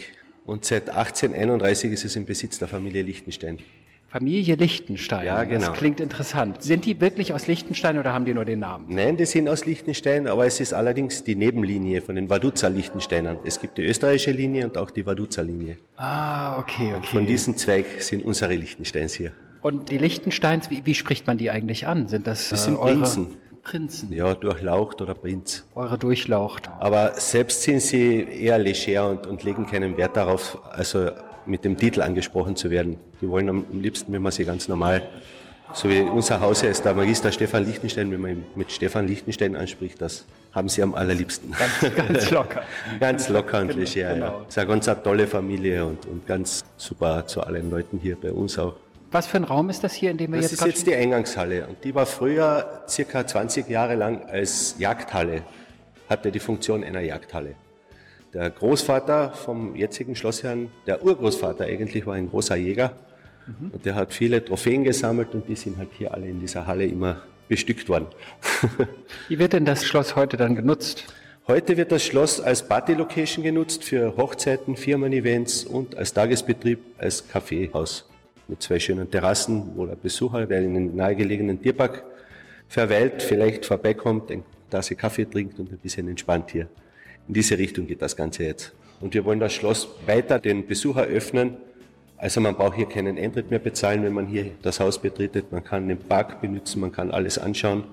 und 0.45 0.65
seit 0.65 0.89
1831 0.89 1.91
ist 1.91 2.05
es 2.05 2.15
im 2.15 2.25
Besitz 2.25 2.59
der 2.59 2.67
Familie 2.67 3.03
Lichtenstein. 3.03 3.59
Familie 4.09 4.55
Lichtenstein. 4.55 5.25
Ja, 5.25 5.43
genau. 5.43 5.67
Das 5.67 5.77
klingt 5.77 5.99
interessant. 5.99 6.63
Sind 6.63 6.85
die 6.85 6.99
wirklich 6.99 7.31
aus 7.31 7.45
Lichtenstein 7.45 7.99
oder 7.99 8.11
haben 8.11 8.25
die 8.25 8.33
nur 8.33 8.43
den 8.43 8.59
Namen? 8.59 8.85
Nein, 8.89 9.17
die 9.17 9.25
sind 9.25 9.47
aus 9.47 9.65
Lichtenstein, 9.65 10.27
aber 10.27 10.47
es 10.47 10.59
ist 10.59 10.73
allerdings 10.73 11.23
die 11.23 11.35
Nebenlinie 11.35 12.01
von 12.01 12.15
den 12.15 12.27
Vaduzza 12.27 12.69
Lichtensteinern. 12.69 13.37
Es 13.45 13.61
gibt 13.61 13.77
die 13.77 13.83
österreichische 13.83 14.31
Linie 14.31 14.65
und 14.65 14.79
auch 14.79 14.89
die 14.89 15.05
Vaduzza 15.05 15.43
Linie. 15.43 15.77
Ah, 15.95 16.57
okay, 16.57 16.95
okay. 16.97 17.07
Von 17.07 17.27
diesem 17.27 17.55
Zweig 17.55 17.85
sind 17.99 18.25
unsere 18.25 18.55
Lichtensteins 18.55 19.13
hier. 19.13 19.31
Und 19.61 19.91
die 19.91 19.99
Lichtensteins, 19.99 20.71
wie, 20.71 20.85
wie 20.85 20.95
spricht 20.95 21.27
man 21.27 21.37
die 21.37 21.51
eigentlich 21.51 21.85
an? 21.85 22.07
Sind 22.07 22.25
das, 22.25 22.49
das 22.49 22.63
sind 22.63 22.75
äh, 22.75 22.81
Prinzen. 22.81 23.37
Prinzen? 23.61 24.11
Ja, 24.11 24.33
durchlaucht 24.33 25.01
oder 25.03 25.13
Prinz. 25.13 25.67
Eure 25.75 25.99
durchlaucht. 25.99 26.67
Aber 26.79 27.13
selbst 27.15 27.61
sind 27.61 27.81
sie 27.81 28.21
eher 28.21 28.57
leger 28.57 29.09
und, 29.09 29.27
und 29.27 29.43
legen 29.43 29.67
keinen 29.67 29.97
Wert 29.97 30.17
darauf, 30.17 30.57
also 30.71 31.11
mit 31.49 31.65
dem 31.65 31.77
Titel 31.77 32.01
angesprochen 32.01 32.55
zu 32.55 32.69
werden. 32.69 32.97
Die 33.21 33.29
wollen 33.29 33.49
am 33.49 33.65
liebsten, 33.73 34.13
wenn 34.13 34.21
man 34.21 34.31
sie 34.31 34.45
ganz 34.45 34.67
normal, 34.67 35.01
so 35.73 35.89
wie 35.89 36.01
unser 36.01 36.39
Haus 36.39 36.63
ist 36.63 36.83
der 36.83 36.93
Magister 36.93 37.31
Stefan 37.31 37.65
Lichtenstein, 37.65 38.11
wenn 38.11 38.21
man 38.21 38.31
ihn 38.31 38.43
mit 38.55 38.71
Stefan 38.71 39.07
Lichtenstein 39.07 39.55
anspricht, 39.55 40.01
das 40.01 40.25
haben 40.51 40.67
sie 40.67 40.81
am 40.81 40.95
allerliebsten. 40.95 41.51
Ganz, 41.51 41.95
ganz 41.95 42.31
locker. 42.31 42.63
ganz 42.99 43.29
locker 43.29 43.61
und 43.61 43.67
genau, 43.69 43.79
leger, 43.79 44.13
genau. 44.13 44.25
ja. 44.25 44.41
Es 44.41 44.49
ist 44.49 44.57
eine 44.57 44.67
ganz 44.67 44.87
eine 44.87 45.03
tolle 45.03 45.27
Familie 45.27 45.85
und, 45.85 46.05
und 46.05 46.25
ganz 46.25 46.63
super 46.77 47.27
zu 47.27 47.41
allen 47.41 47.69
Leuten 47.69 47.99
hier 47.99 48.15
bei 48.15 48.31
uns 48.31 48.57
auch. 48.57 48.75
Was 49.11 49.27
für 49.27 49.37
ein 49.37 49.43
Raum 49.43 49.69
ist 49.69 49.83
das 49.83 49.93
hier, 49.93 50.11
in 50.11 50.17
dem 50.17 50.31
wir 50.31 50.41
das 50.41 50.51
jetzt 50.51 50.61
Das 50.61 50.67
ist 50.67 50.75
jetzt 50.75 50.87
die 50.87 50.95
Eingangshalle 50.95 51.67
und 51.67 51.83
die 51.83 51.93
war 51.93 52.05
früher 52.05 52.83
circa 52.87 53.25
20 53.25 53.67
Jahre 53.69 53.95
lang 53.95 54.23
als 54.27 54.75
Jagdhalle, 54.77 55.43
hatte 56.09 56.31
die 56.31 56.39
Funktion 56.39 56.83
einer 56.83 57.01
Jagdhalle. 57.01 57.55
Der 58.33 58.49
Großvater 58.51 59.31
vom 59.31 59.75
jetzigen 59.75 60.15
Schlossherrn, 60.15 60.69
der 60.85 61.03
Urgroßvater 61.03 61.65
eigentlich, 61.65 62.05
war 62.05 62.13
ein 62.13 62.29
großer 62.29 62.55
Jäger. 62.55 62.93
Mhm. 63.47 63.71
Und 63.71 63.85
der 63.85 63.95
hat 63.95 64.13
viele 64.13 64.43
Trophäen 64.45 64.83
gesammelt 64.83 65.33
und 65.33 65.47
die 65.47 65.55
sind 65.55 65.77
halt 65.77 65.89
hier 65.97 66.13
alle 66.13 66.27
in 66.27 66.39
dieser 66.39 66.67
Halle 66.67 66.85
immer 66.85 67.23
bestückt 67.47 67.89
worden. 67.89 68.05
Wie 69.29 69.39
wird 69.39 69.53
denn 69.53 69.65
das 69.65 69.83
Schloss 69.83 70.15
heute 70.15 70.37
dann 70.37 70.55
genutzt? 70.55 71.05
Heute 71.47 71.77
wird 71.77 71.91
das 71.91 72.03
Schloss 72.03 72.39
als 72.39 72.61
Party-Location 72.67 73.43
genutzt 73.43 73.83
für 73.83 74.15
Hochzeiten, 74.15 74.75
Firmen-Events 74.75 75.63
und 75.63 75.97
als 75.97 76.13
Tagesbetrieb, 76.13 76.79
als 76.99 77.27
Kaffeehaus 77.27 78.07
mit 78.47 78.61
zwei 78.61 78.79
schönen 78.79 79.09
Terrassen, 79.09 79.71
wo 79.75 79.87
der 79.87 79.95
Besucher, 79.95 80.45
der 80.45 80.61
in 80.61 80.75
den 80.75 80.95
nahegelegenen 80.95 81.59
Tierpark 81.59 82.03
verweilt, 82.67 83.23
vielleicht 83.23 83.65
vorbeikommt, 83.65 84.29
eine 84.29 84.43
Tasse 84.69 84.95
Kaffee 84.95 85.25
trinkt 85.25 85.59
und 85.59 85.71
ein 85.71 85.79
bisschen 85.79 86.07
entspannt 86.07 86.51
hier. 86.51 86.67
In 87.29 87.35
diese 87.35 87.59
Richtung 87.59 87.85
geht 87.85 88.01
das 88.01 88.15
Ganze 88.15 88.43
jetzt. 88.43 88.71
Und 88.99 89.13
wir 89.13 89.23
wollen 89.23 89.39
das 89.39 89.53
Schloss 89.53 89.87
weiter 90.07 90.39
den 90.39 90.65
Besucher 90.65 91.03
öffnen. 91.03 91.57
Also 92.17 92.41
man 92.41 92.55
braucht 92.55 92.75
hier 92.75 92.87
keinen 92.87 93.19
Eintritt 93.19 93.51
mehr 93.51 93.59
bezahlen, 93.59 94.03
wenn 94.03 94.13
man 94.13 94.25
hier 94.25 94.47
das 94.63 94.79
Haus 94.79 94.99
betretet. 94.99 95.51
Man 95.51 95.63
kann 95.63 95.87
den 95.87 95.99
Park 95.99 96.41
benutzen, 96.41 96.79
man 96.79 96.91
kann 96.91 97.11
alles 97.11 97.37
anschauen. 97.37 97.83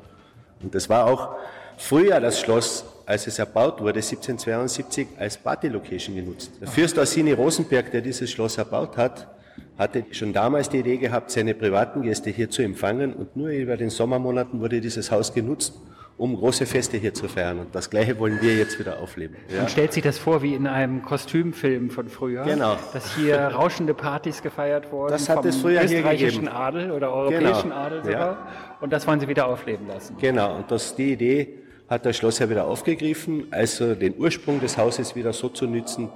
Und 0.62 0.74
das 0.74 0.88
war 0.88 1.04
auch 1.04 1.36
früher 1.76 2.18
das 2.18 2.40
Schloss, 2.40 2.86
als 3.04 3.26
es 3.26 3.38
erbaut 3.38 3.78
wurde, 3.82 3.98
1772, 3.98 5.06
als 5.18 5.36
Party-Location 5.36 6.16
genutzt. 6.16 6.52
Der 6.58 6.68
Fürst 6.68 6.96
Orsini 6.96 7.32
Rosenberg, 7.32 7.90
der 7.90 8.00
dieses 8.00 8.30
Schloss 8.30 8.56
erbaut 8.56 8.96
hat, 8.96 9.28
hatte 9.76 10.02
schon 10.12 10.32
damals 10.32 10.70
die 10.70 10.78
Idee 10.78 10.96
gehabt, 10.96 11.30
seine 11.30 11.52
privaten 11.52 12.00
Gäste 12.00 12.30
hier 12.30 12.48
zu 12.48 12.62
empfangen 12.62 13.12
und 13.12 13.36
nur 13.36 13.50
über 13.50 13.76
den 13.76 13.90
Sommermonaten 13.90 14.60
wurde 14.60 14.80
dieses 14.80 15.10
Haus 15.10 15.34
genutzt 15.34 15.74
um 16.18 16.34
große 16.36 16.64
Feste 16.64 16.96
hier 16.96 17.12
zu 17.12 17.28
feiern. 17.28 17.58
Und 17.58 17.74
das 17.74 17.90
Gleiche 17.90 18.18
wollen 18.18 18.40
wir 18.40 18.56
jetzt 18.56 18.78
wieder 18.78 19.00
aufleben. 19.00 19.36
Ja? 19.48 19.60
Man 19.60 19.68
stellt 19.68 19.92
sich 19.92 20.02
das 20.02 20.18
vor 20.18 20.42
wie 20.42 20.54
in 20.54 20.66
einem 20.66 21.02
Kostümfilm 21.02 21.90
von 21.90 22.08
früher. 22.08 22.44
Genau. 22.44 22.76
Dass 22.92 23.14
hier 23.16 23.38
rauschende 23.38 23.92
Partys 23.92 24.42
gefeiert 24.42 24.90
wurden. 24.92 25.12
Das 25.12 25.28
hat 25.28 25.44
es 25.44 25.56
früher 25.56 25.82
hier 25.82 26.02
gegeben. 26.02 26.48
Adel 26.48 26.90
oder 26.90 27.12
europäischen 27.12 27.70
genau. 27.70 27.76
Adel 27.76 28.04
sogar. 28.04 28.20
Ja. 28.20 28.48
Und 28.80 28.92
das 28.92 29.06
wollen 29.06 29.20
Sie 29.20 29.28
wieder 29.28 29.46
aufleben 29.46 29.86
lassen. 29.88 30.16
Genau. 30.18 30.56
Und 30.56 30.70
das, 30.70 30.94
die 30.94 31.12
Idee 31.12 31.48
hat 31.88 32.06
das 32.06 32.16
Schloss 32.16 32.38
ja 32.38 32.48
wieder 32.48 32.64
aufgegriffen, 32.66 33.46
also 33.50 33.94
den 33.94 34.14
Ursprung 34.18 34.60
des 34.60 34.76
Hauses 34.76 35.14
wieder 35.14 35.32
so 35.32 35.48
zu 35.48 35.66
nützen 35.66 36.08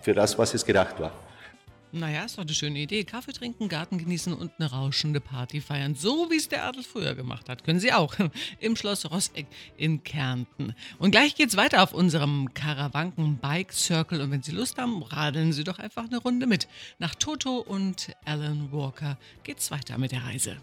für 0.00 0.12
das, 0.12 0.38
was 0.38 0.54
es 0.54 0.64
gedacht 0.64 0.98
war. 1.00 1.12
Naja, 1.96 2.24
ist 2.24 2.38
doch 2.38 2.42
eine 2.42 2.52
schöne 2.52 2.80
Idee. 2.80 3.04
Kaffee 3.04 3.32
trinken, 3.32 3.68
Garten 3.68 3.98
genießen 3.98 4.34
und 4.34 4.50
eine 4.58 4.68
rauschende 4.68 5.20
Party 5.20 5.60
feiern. 5.60 5.94
So 5.94 6.28
wie 6.28 6.36
es 6.36 6.48
der 6.48 6.64
Adel 6.64 6.82
früher 6.82 7.14
gemacht 7.14 7.48
hat. 7.48 7.62
Können 7.62 7.78
Sie 7.78 7.92
auch. 7.92 8.16
Im 8.58 8.74
Schloss 8.74 9.08
Rosseck 9.12 9.46
in 9.76 10.02
Kärnten. 10.02 10.74
Und 10.98 11.12
gleich 11.12 11.36
geht's 11.36 11.56
weiter 11.56 11.84
auf 11.84 11.92
unserem 11.94 12.52
Karawanken 12.52 13.38
Bike 13.38 13.72
Circle. 13.72 14.22
Und 14.22 14.32
wenn 14.32 14.42
Sie 14.42 14.50
Lust 14.50 14.76
haben, 14.76 15.04
radeln 15.04 15.52
Sie 15.52 15.62
doch 15.62 15.78
einfach 15.78 16.06
eine 16.06 16.18
Runde 16.18 16.48
mit. 16.48 16.66
Nach 16.98 17.14
Toto 17.14 17.58
und 17.58 18.10
Alan 18.24 18.72
Walker 18.72 19.16
geht's 19.44 19.70
weiter 19.70 19.96
mit 19.96 20.10
der 20.10 20.24
Reise. 20.24 20.56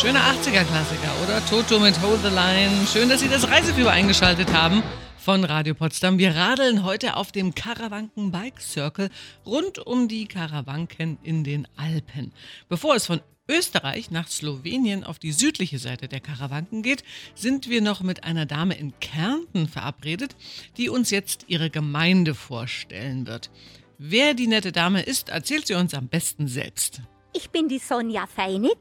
Schöner 0.00 0.20
80er-Klassiker, 0.20 1.10
oder? 1.22 1.44
Toto 1.44 1.78
mit 1.80 2.00
Hold 2.00 2.22
the 2.22 2.30
Line. 2.30 2.86
Schön, 2.90 3.10
dass 3.10 3.20
Sie 3.20 3.28
das 3.28 3.46
Reisefieber 3.46 3.90
eingeschaltet 3.90 4.50
haben 4.54 4.82
von 5.26 5.42
Radio 5.42 5.74
Potsdam. 5.74 6.20
Wir 6.20 6.36
radeln 6.36 6.84
heute 6.84 7.16
auf 7.16 7.32
dem 7.32 7.52
Karawanken 7.52 8.30
Bike 8.30 8.60
Circle 8.60 9.10
rund 9.44 9.80
um 9.80 10.06
die 10.06 10.28
Karawanken 10.28 11.18
in 11.24 11.42
den 11.42 11.66
Alpen. 11.74 12.32
Bevor 12.68 12.94
es 12.94 13.06
von 13.06 13.20
Österreich 13.48 14.12
nach 14.12 14.28
Slowenien 14.28 15.02
auf 15.02 15.18
die 15.18 15.32
südliche 15.32 15.80
Seite 15.80 16.06
der 16.06 16.20
Karawanken 16.20 16.84
geht, 16.84 17.02
sind 17.34 17.68
wir 17.68 17.82
noch 17.82 18.02
mit 18.02 18.22
einer 18.22 18.46
Dame 18.46 18.78
in 18.78 18.92
Kärnten 19.00 19.66
verabredet, 19.66 20.36
die 20.76 20.88
uns 20.90 21.10
jetzt 21.10 21.46
ihre 21.48 21.70
Gemeinde 21.70 22.36
vorstellen 22.36 23.26
wird. 23.26 23.50
Wer 23.98 24.32
die 24.32 24.46
nette 24.46 24.70
Dame 24.70 25.02
ist, 25.02 25.30
erzählt 25.30 25.66
sie 25.66 25.74
uns 25.74 25.92
am 25.92 26.06
besten 26.06 26.46
selbst. 26.46 27.00
Ich 27.32 27.50
bin 27.50 27.66
die 27.66 27.80
Sonja 27.80 28.28
Feinig. 28.28 28.78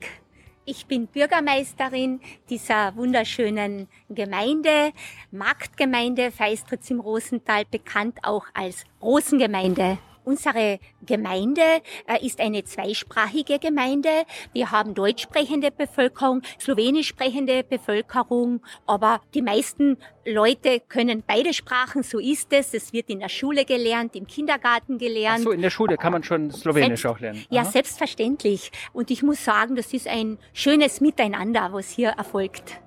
Ich 0.68 0.88
bin 0.88 1.06
Bürgermeisterin 1.06 2.22
dieser 2.50 2.96
wunderschönen 2.96 3.88
Gemeinde, 4.10 4.94
Marktgemeinde 5.30 6.32
Feistritz 6.32 6.90
im 6.90 7.00
Rosental, 7.00 7.66
bekannt 7.70 8.18
auch 8.24 8.46
als 8.56 8.84
Rosengemeinde. 9.00 10.00
Unsere 10.26 10.80
Gemeinde 11.06 11.62
äh, 12.08 12.26
ist 12.26 12.40
eine 12.40 12.64
zweisprachige 12.64 13.60
Gemeinde. 13.60 14.10
Wir 14.54 14.72
haben 14.72 14.96
deutsch 14.96 15.24
sprechende 15.24 15.72
Bevölkerung, 15.72 16.42
slowenisch 16.60 17.08
sprechende 17.08 17.64
Bevölkerung, 17.64 18.62
aber 18.88 19.22
die 19.36 19.44
meisten 19.44 19.98
Leute 20.26 20.80
können 20.80 21.24
beide 21.26 21.54
Sprachen, 21.54 22.02
so 22.02 22.18
ist 22.18 22.52
es. 22.52 22.74
Es 22.74 22.92
wird 22.92 23.10
in 23.10 23.20
der 23.20 23.30
Schule 23.30 23.66
gelernt, 23.66 24.16
im 24.16 24.26
Kindergarten 24.26 24.98
gelernt. 24.98 25.42
Ach 25.42 25.44
so, 25.44 25.52
in 25.52 25.62
der 25.62 25.70
Schule 25.70 25.98
kann 25.98 26.12
man 26.12 26.24
schon 26.24 26.50
Slowenisch 26.50 27.02
Selbst, 27.02 27.06
auch 27.06 27.20
lernen. 27.20 27.46
Aha. 27.52 27.56
Ja, 27.56 27.66
selbstverständlich. 27.66 28.72
Und 28.94 29.12
ich 29.12 29.22
muss 29.22 29.46
sagen, 29.46 29.76
das 29.76 29.94
ist 29.94 30.08
ein 30.08 30.40
schönes 30.54 31.02
Miteinander, 31.02 31.70
was 31.72 31.92
hier 31.92 32.10
erfolgt. 32.10 32.80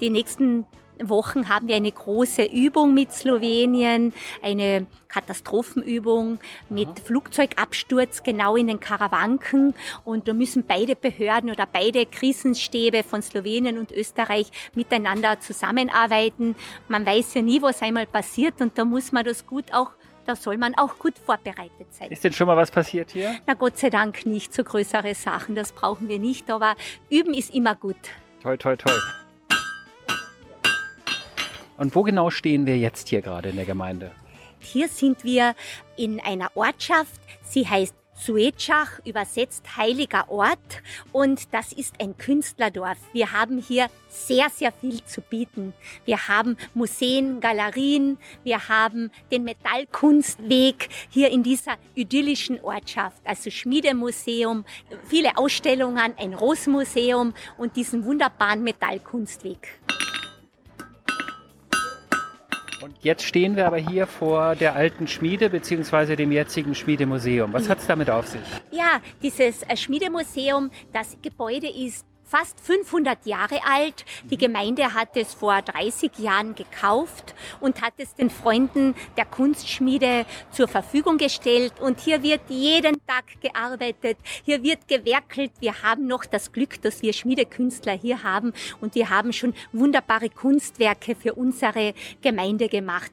Die 0.00 0.10
nächsten 0.10 0.66
Wochen 1.02 1.48
haben 1.48 1.68
wir 1.68 1.76
eine 1.76 1.92
große 1.92 2.44
Übung 2.44 2.94
mit 2.94 3.12
Slowenien, 3.12 4.12
eine 4.42 4.86
Katastrophenübung 5.08 6.38
mit 6.68 6.88
Aha. 6.88 6.94
Flugzeugabsturz 7.04 8.22
genau 8.22 8.56
in 8.56 8.66
den 8.66 8.80
Karawanken. 8.80 9.74
Und 10.04 10.28
da 10.28 10.32
müssen 10.32 10.64
beide 10.66 10.96
Behörden 10.96 11.50
oder 11.50 11.66
beide 11.70 12.06
Krisenstäbe 12.06 13.02
von 13.02 13.22
Slowenien 13.22 13.78
und 13.78 13.92
Österreich 13.92 14.50
miteinander 14.74 15.40
zusammenarbeiten. 15.40 16.54
Man 16.88 17.04
weiß 17.04 17.34
ja 17.34 17.42
nie, 17.42 17.60
was 17.62 17.82
einmal 17.82 18.06
passiert 18.06 18.60
und 18.60 18.78
da 18.78 18.84
muss 18.84 19.12
man 19.12 19.24
das 19.24 19.46
gut 19.46 19.72
auch 19.72 19.92
da 20.24 20.36
soll 20.36 20.56
man 20.56 20.76
auch 20.76 20.98
gut 20.98 21.18
vorbereitet 21.18 21.92
sein. 21.92 22.10
Ist 22.10 22.22
denn 22.22 22.32
schon 22.32 22.46
mal 22.46 22.56
was 22.56 22.70
passiert 22.70 23.10
hier? 23.10 23.34
Na 23.46 23.54
Gott 23.54 23.78
sei 23.78 23.90
Dank 23.90 24.24
nicht, 24.24 24.54
so 24.54 24.62
größere 24.62 25.14
Sachen, 25.14 25.54
das 25.54 25.72
brauchen 25.72 26.08
wir 26.08 26.18
nicht, 26.18 26.50
aber 26.50 26.76
üben 27.10 27.34
ist 27.34 27.52
immer 27.52 27.74
gut. 27.74 27.96
Toi, 28.42 28.56
toi, 28.56 28.76
toi. 28.76 28.92
Und 31.82 31.96
wo 31.96 32.04
genau 32.04 32.30
stehen 32.30 32.64
wir 32.64 32.78
jetzt 32.78 33.08
hier 33.08 33.22
gerade 33.22 33.48
in 33.48 33.56
der 33.56 33.64
Gemeinde? 33.64 34.12
Hier 34.60 34.86
sind 34.86 35.24
wir 35.24 35.56
in 35.96 36.20
einer 36.20 36.56
Ortschaft. 36.56 37.20
Sie 37.42 37.68
heißt 37.68 37.96
Suetschach, 38.14 39.00
übersetzt 39.04 39.76
heiliger 39.76 40.30
Ort. 40.30 40.80
Und 41.10 41.52
das 41.52 41.72
ist 41.72 42.00
ein 42.00 42.16
Künstlerdorf. 42.16 42.98
Wir 43.12 43.32
haben 43.32 43.58
hier 43.58 43.88
sehr, 44.08 44.48
sehr 44.48 44.70
viel 44.70 45.02
zu 45.02 45.22
bieten. 45.22 45.74
Wir 46.04 46.28
haben 46.28 46.56
Museen, 46.72 47.40
Galerien, 47.40 48.16
wir 48.44 48.68
haben 48.68 49.10
den 49.32 49.42
Metallkunstweg 49.42 50.88
hier 51.10 51.32
in 51.32 51.42
dieser 51.42 51.78
idyllischen 51.96 52.60
Ortschaft. 52.60 53.20
Also 53.24 53.50
Schmiedemuseum, 53.50 54.64
viele 55.08 55.36
Ausstellungen, 55.36 56.14
ein 56.16 56.34
Rosenmuseum 56.34 57.34
und 57.58 57.74
diesen 57.74 58.04
wunderbaren 58.04 58.62
Metallkunstweg. 58.62 59.80
Und 62.82 62.96
jetzt 63.02 63.24
stehen 63.24 63.56
wir 63.56 63.66
aber 63.66 63.76
hier 63.76 64.06
vor 64.06 64.56
der 64.56 64.74
alten 64.74 65.06
Schmiede 65.06 65.50
bzw. 65.50 66.16
dem 66.16 66.32
jetzigen 66.32 66.74
Schmiedemuseum. 66.74 67.52
Was 67.52 67.68
hat 67.68 67.78
es 67.78 67.86
damit 67.86 68.10
auf 68.10 68.26
sich? 68.26 68.40
Ja, 68.72 69.00
dieses 69.22 69.62
äh, 69.62 69.76
Schmiedemuseum, 69.76 70.70
das 70.92 71.16
Gebäude 71.22 71.68
ist 71.68 72.04
fast 72.24 72.60
500 72.60 73.26
Jahre 73.26 73.60
alt. 73.64 74.04
Die 74.24 74.36
Gemeinde 74.36 74.94
hat 74.94 75.16
es 75.16 75.34
vor 75.34 75.60
30 75.62 76.18
Jahren 76.18 76.54
gekauft 76.54 77.34
und 77.60 77.82
hat 77.82 77.94
es 77.98 78.14
den 78.14 78.30
Freunden 78.30 78.94
der 79.16 79.24
Kunstschmiede 79.24 80.26
zur 80.50 80.68
Verfügung 80.68 81.18
gestellt. 81.18 81.74
Und 81.80 82.00
hier 82.00 82.22
wird 82.22 82.42
jeden 82.48 83.04
Tag 83.06 83.40
gearbeitet, 83.40 84.18
hier 84.44 84.62
wird 84.62 84.88
gewerkelt. 84.88 85.52
Wir 85.60 85.82
haben 85.82 86.06
noch 86.06 86.24
das 86.24 86.52
Glück, 86.52 86.80
dass 86.82 87.02
wir 87.02 87.12
Schmiedekünstler 87.12 87.92
hier 87.92 88.22
haben 88.22 88.52
und 88.80 88.94
wir 88.94 89.10
haben 89.10 89.32
schon 89.32 89.54
wunderbare 89.72 90.30
Kunstwerke 90.30 91.14
für 91.14 91.34
unsere 91.34 91.94
Gemeinde 92.20 92.68
gemacht. 92.68 93.12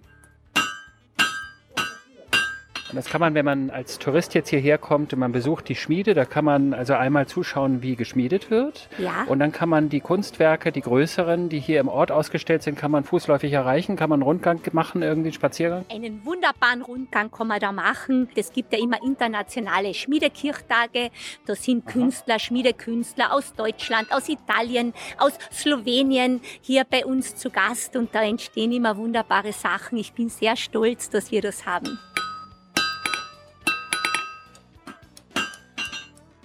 Und 2.90 2.96
das 2.96 3.06
kann 3.06 3.22
man, 3.22 3.36
wenn 3.36 3.46
man 3.46 3.70
als 3.70 4.00
Tourist 4.00 4.34
jetzt 4.34 4.50
hierher 4.50 4.78
kommt 4.78 5.14
und 5.14 5.20
man 5.20 5.32
besucht 5.32 5.70
die 5.70 5.76
Schmiede, 5.76 6.14
da 6.14 6.26
kann 6.26 6.44
man 6.44 6.74
also 6.74 6.94
einmal 6.94 7.28
zuschauen, 7.28 7.84
wie 7.84 7.96
geschmiedet 7.96 8.50
wird. 8.50 8.90
Ja. 8.98 9.26
Und 9.28 9.40
dann 9.40 9.52
kann 9.52 9.70
man 9.70 9.90
die 9.90 10.00
Kunstwerke, 10.00 10.72
die 10.72 10.82
größeren, 10.82 11.50
die 11.50 11.60
hier 11.60 11.80
im 11.80 11.88
Ort 11.88 12.12
ausgestellt 12.12 12.64
sind, 12.64 12.78
kann 12.78 12.90
man 12.90 13.04
fußläufig 13.04 13.54
erreichen, 13.54 13.96
kann 13.96 14.10
man 14.10 14.18
einen 14.18 14.24
Rundgang 14.24 14.60
machen, 14.72 15.02
irgendwie 15.02 15.30
einen 15.30 15.34
Spaziergang? 15.34 15.86
Einen 15.92 16.26
wunderbaren 16.26 16.82
Rundgang 16.82 17.30
kann 17.32 17.48
man 17.48 17.60
da 17.60 17.72
machen. 17.72 18.28
Es 18.36 18.52
gibt 18.52 18.74
ja 18.74 18.80
immer 18.80 19.02
internationale 19.04 19.94
Schmiedekirchtage. 19.94 21.12
Da 21.46 21.56
sind 21.56 21.86
Aha. 21.86 21.92
Künstler, 21.92 22.40
Schmiedekünstler 22.40 23.34
aus 23.34 23.54
Deutschland, 23.54 24.12
aus 24.12 24.28
Italien, 24.30 24.94
aus 25.18 25.34
Slowenien 25.52 26.42
hier 26.62 26.86
bei 26.90 27.06
uns 27.06 27.36
zu 27.36 27.50
Gast 27.50 27.96
und 27.96 28.14
da 28.16 28.24
entstehen 28.24 28.72
immer 28.72 28.98
wunderbare 28.98 29.54
Sachen. 29.54 29.98
Ich 29.98 30.14
bin 30.14 30.30
sehr 30.30 30.56
stolz, 30.56 31.10
dass 31.10 31.32
wir 31.32 31.42
das 31.42 31.66
haben. 31.66 32.00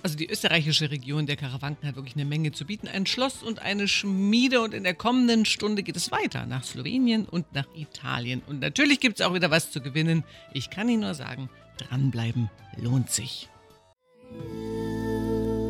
Also 0.04 0.18
die 0.18 0.28
österreichische 0.28 0.90
Region 0.90 1.24
der 1.24 1.36
Karawanken 1.36 1.88
hat 1.88 1.96
wirklich 1.96 2.14
eine 2.14 2.26
Menge 2.26 2.52
zu 2.52 2.66
bieten. 2.66 2.88
Ein 2.88 3.06
Schloss 3.06 3.42
und 3.42 3.60
eine 3.60 3.88
Schmiede. 3.88 4.60
Und 4.60 4.74
in 4.74 4.84
der 4.84 4.92
kommenden 4.92 5.46
Stunde 5.46 5.82
geht 5.82 5.96
es 5.96 6.12
weiter 6.12 6.44
nach 6.44 6.62
Slowenien 6.62 7.24
und 7.24 7.54
nach 7.54 7.64
Italien. 7.74 8.42
Und 8.46 8.60
natürlich 8.60 9.00
gibt 9.00 9.18
es 9.18 9.24
auch 9.24 9.32
wieder 9.32 9.50
was 9.50 9.70
zu 9.70 9.80
gewinnen. 9.80 10.22
Ich 10.52 10.68
kann 10.68 10.90
Ihnen 10.90 11.00
nur 11.00 11.14
sagen, 11.14 11.48
dranbleiben 11.78 12.50
lohnt 12.76 13.08
sich. 13.08 13.48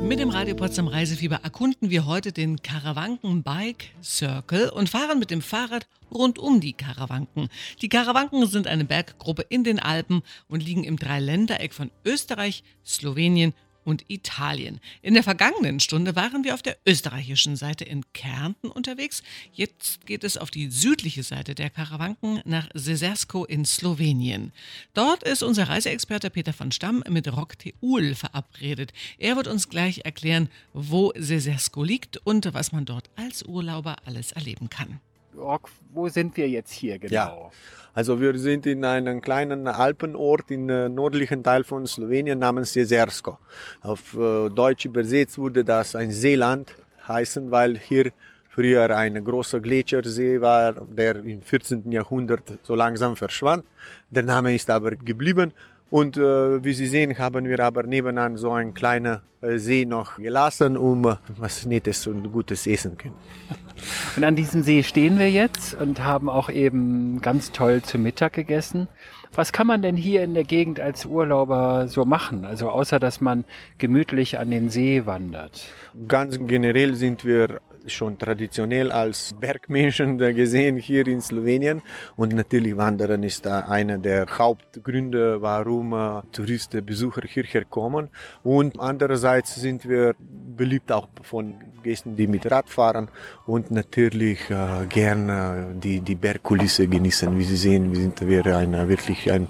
Mit 0.02 0.18
dem 0.18 0.30
Radio 0.30 0.56
Potsdam 0.56 0.88
Reisefieber 0.88 1.40
erkunden 1.44 1.90
wir 1.90 2.04
heute 2.04 2.32
den 2.32 2.60
Karawanken 2.60 3.44
Bike 3.44 3.92
Circle 4.02 4.68
und 4.70 4.88
fahren 4.88 5.20
mit 5.20 5.30
dem 5.30 5.42
Fahrrad 5.42 5.86
rund 6.12 6.40
um 6.40 6.60
die 6.60 6.72
Karawanken. 6.72 7.48
Die 7.80 7.88
Karawanken 7.88 8.46
sind 8.46 8.66
eine 8.66 8.84
Berggruppe 8.84 9.46
in 9.48 9.62
den 9.62 9.78
Alpen 9.78 10.22
und 10.48 10.62
liegen 10.62 10.82
im 10.82 10.98
Dreiländereck 10.98 11.72
von 11.72 11.92
Österreich, 12.04 12.64
Slowenien 12.84 13.54
und 13.84 14.04
Italien. 14.08 14.80
In 15.02 15.14
der 15.14 15.22
vergangenen 15.22 15.80
Stunde 15.80 16.16
waren 16.16 16.44
wir 16.44 16.54
auf 16.54 16.62
der 16.62 16.76
österreichischen 16.86 17.56
Seite 17.56 17.84
in 17.84 18.04
Kärnten 18.12 18.70
unterwegs. 18.70 19.22
Jetzt 19.52 20.06
geht 20.06 20.24
es 20.24 20.36
auf 20.36 20.50
die 20.50 20.70
südliche 20.70 21.22
Seite 21.22 21.54
der 21.54 21.70
Karawanken 21.70 22.40
nach 22.44 22.68
Sesersko 22.74 23.44
in 23.44 23.64
Slowenien. 23.64 24.52
Dort 24.94 25.22
ist 25.22 25.42
unser 25.42 25.68
Reiseexperte 25.68 26.30
Peter 26.30 26.52
von 26.52 26.72
Stamm 26.72 27.04
mit 27.08 27.30
Rock 27.34 27.54
Teul 27.58 28.14
verabredet. 28.14 28.92
Er 29.18 29.36
wird 29.36 29.46
uns 29.46 29.68
gleich 29.68 30.00
erklären, 30.04 30.48
wo 30.72 31.12
Sesersko 31.16 31.84
liegt 31.84 32.18
und 32.18 32.52
was 32.54 32.72
man 32.72 32.84
dort 32.84 33.10
als 33.16 33.42
Urlauber 33.42 33.96
alles 34.04 34.32
erleben 34.32 34.70
kann. 34.70 35.00
Rock, 35.36 35.68
wo 35.92 36.08
sind 36.08 36.36
wir 36.36 36.48
jetzt 36.48 36.72
hier 36.72 36.98
genau? 36.98 37.12
Ja. 37.12 37.50
Also 37.94 38.20
wir 38.20 38.36
sind 38.38 38.66
in 38.66 38.84
einem 38.84 39.20
kleinen 39.20 39.68
Alpenort 39.68 40.50
im 40.50 40.68
äh, 40.68 40.88
nördlichen 40.88 41.44
Teil 41.44 41.62
von 41.62 41.86
Slowenien 41.86 42.40
namens 42.40 42.74
Jezersko. 42.74 43.38
Auf 43.82 44.14
äh, 44.14 44.48
Deutsch 44.50 44.84
übersetzt 44.84 45.38
würde 45.38 45.64
das 45.64 45.94
ein 45.94 46.10
Seeland 46.10 46.74
heißen, 47.06 47.50
weil 47.52 47.78
hier 47.78 48.10
früher 48.48 48.96
ein 48.96 49.22
großer 49.24 49.60
Gletschersee 49.60 50.40
war, 50.40 50.72
der 50.72 51.16
im 51.16 51.42
14. 51.42 51.90
Jahrhundert 51.92 52.58
so 52.62 52.74
langsam 52.74 53.16
verschwand. 53.16 53.64
Der 54.10 54.24
Name 54.24 54.54
ist 54.54 54.70
aber 54.70 54.92
geblieben. 54.92 55.52
Und 55.90 56.16
äh, 56.16 56.64
wie 56.64 56.72
Sie 56.72 56.86
sehen, 56.86 57.18
haben 57.18 57.46
wir 57.46 57.60
aber 57.60 57.82
nebenan 57.84 58.36
so 58.36 58.50
einen 58.52 58.74
kleinen 58.74 59.20
äh, 59.40 59.58
See 59.58 59.84
noch 59.84 60.16
gelassen, 60.16 60.76
um 60.76 61.04
äh, 61.04 61.16
was 61.36 61.66
Nettes 61.66 62.06
und 62.06 62.32
Gutes 62.32 62.66
essen 62.66 62.96
können. 62.96 63.14
Und 64.16 64.24
an 64.24 64.36
diesem 64.36 64.62
See 64.62 64.82
stehen 64.82 65.18
wir 65.18 65.30
jetzt 65.30 65.74
und 65.74 66.04
haben 66.04 66.28
auch 66.28 66.48
eben 66.48 67.20
ganz 67.20 67.50
toll 67.50 67.82
zu 67.82 67.98
Mittag 67.98 68.34
gegessen. 68.34 68.86
Was 69.34 69.52
kann 69.52 69.66
man 69.66 69.82
denn 69.82 69.96
hier 69.96 70.22
in 70.22 70.34
der 70.34 70.44
Gegend 70.44 70.78
als 70.78 71.04
Urlauber 71.06 71.88
so 71.88 72.04
machen? 72.04 72.44
Also 72.44 72.70
außer 72.70 73.00
dass 73.00 73.20
man 73.20 73.44
gemütlich 73.78 74.38
an 74.38 74.50
den 74.52 74.70
See 74.70 75.06
wandert. 75.06 75.66
Ganz 76.06 76.38
generell 76.46 76.94
sind 76.94 77.24
wir 77.24 77.60
schon 77.86 78.18
traditionell 78.18 78.92
als 78.92 79.34
Bergmenschen 79.38 80.18
gesehen 80.18 80.76
hier 80.76 81.06
in 81.06 81.20
Slowenien. 81.20 81.82
Und 82.16 82.34
natürlich 82.34 82.76
Wandern 82.76 83.22
ist 83.22 83.46
da 83.46 83.60
einer 83.60 83.98
der 83.98 84.26
Hauptgründe, 84.38 85.42
warum 85.42 85.92
äh, 85.92 86.22
Touristen, 86.32 86.84
Besucher 86.84 87.22
hierher 87.26 87.64
kommen. 87.64 88.08
Und 88.42 88.78
andererseits 88.80 89.54
sind 89.54 89.88
wir 89.88 90.14
beliebt 90.56 90.92
auch 90.92 91.08
von 91.22 91.54
Gästen, 91.82 92.16
die 92.16 92.26
mit 92.26 92.50
Rad 92.50 92.68
fahren 92.68 93.08
und 93.46 93.70
natürlich 93.70 94.50
äh, 94.50 94.86
gerne 94.88 95.74
die, 95.74 96.00
die 96.00 96.14
Bergkulisse 96.14 96.88
genießen. 96.88 97.36
Wie 97.38 97.44
Sie 97.44 97.56
sehen, 97.56 97.94
sind 97.94 98.26
wir 98.26 98.46
ein, 98.46 98.88
wirklich 98.88 99.30
ein 99.30 99.48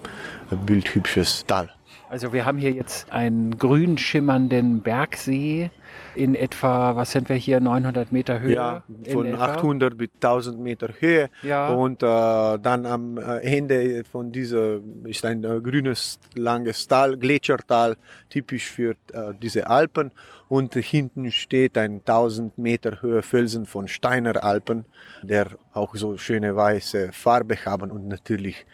bildhübsches 0.67 1.47
Tal. 1.47 1.71
Also 2.11 2.33
wir 2.33 2.45
haben 2.45 2.59
hier 2.59 2.73
jetzt 2.73 3.11
einen 3.11 3.59
grün 3.59 3.99
schimmernden 3.99 4.83
Bergsee 4.83 5.71
in 6.15 6.35
etwa, 6.35 6.97
was 6.97 7.13
sind 7.13 7.29
wir 7.29 7.37
hier, 7.37 7.61
900 7.61 8.13
Meter 8.13 8.41
Höhe? 8.41 8.55
Ja, 8.55 8.83
von 9.11 9.35
800 9.35 9.97
bis 9.97 10.11
1000 10.15 10.59
Meter 10.61 10.89
Höhe. 10.99 11.31
Ja. 11.43 11.69
Und 11.69 12.03
äh, 12.03 12.07
dann 12.07 12.87
am 12.87 13.19
äh, 13.19 13.39
Ende 13.41 14.05
von 14.05 14.33
dieser 14.33 14.81
ist 15.05 15.25
ein 15.25 15.45
äh, 15.45 15.61
grünes, 15.61 16.19
langes 16.35 16.87
Tal, 16.87 17.17
Gletschertal, 17.17 17.97
typisch 18.31 18.71
für 18.71 18.93
äh, 19.13 19.33
diese 19.41 19.69
Alpen. 19.69 20.13
Und 20.49 20.75
hinten 20.75 21.33
steht 21.33 21.77
ein 21.79 22.01
1000 22.01 22.59
Meter 22.59 23.03
hoher 23.03 23.23
Felsen 23.23 23.67
von 23.67 23.89
Steiner 23.89 24.45
Alpen, 24.45 24.85
der 25.23 25.47
auch 25.73 25.95
so 25.95 26.17
schöne 26.17 26.55
weiße 26.55 27.13
Farbe 27.13 27.57
haben 27.65 27.91
und 27.91 28.09
natürlich 28.09 28.67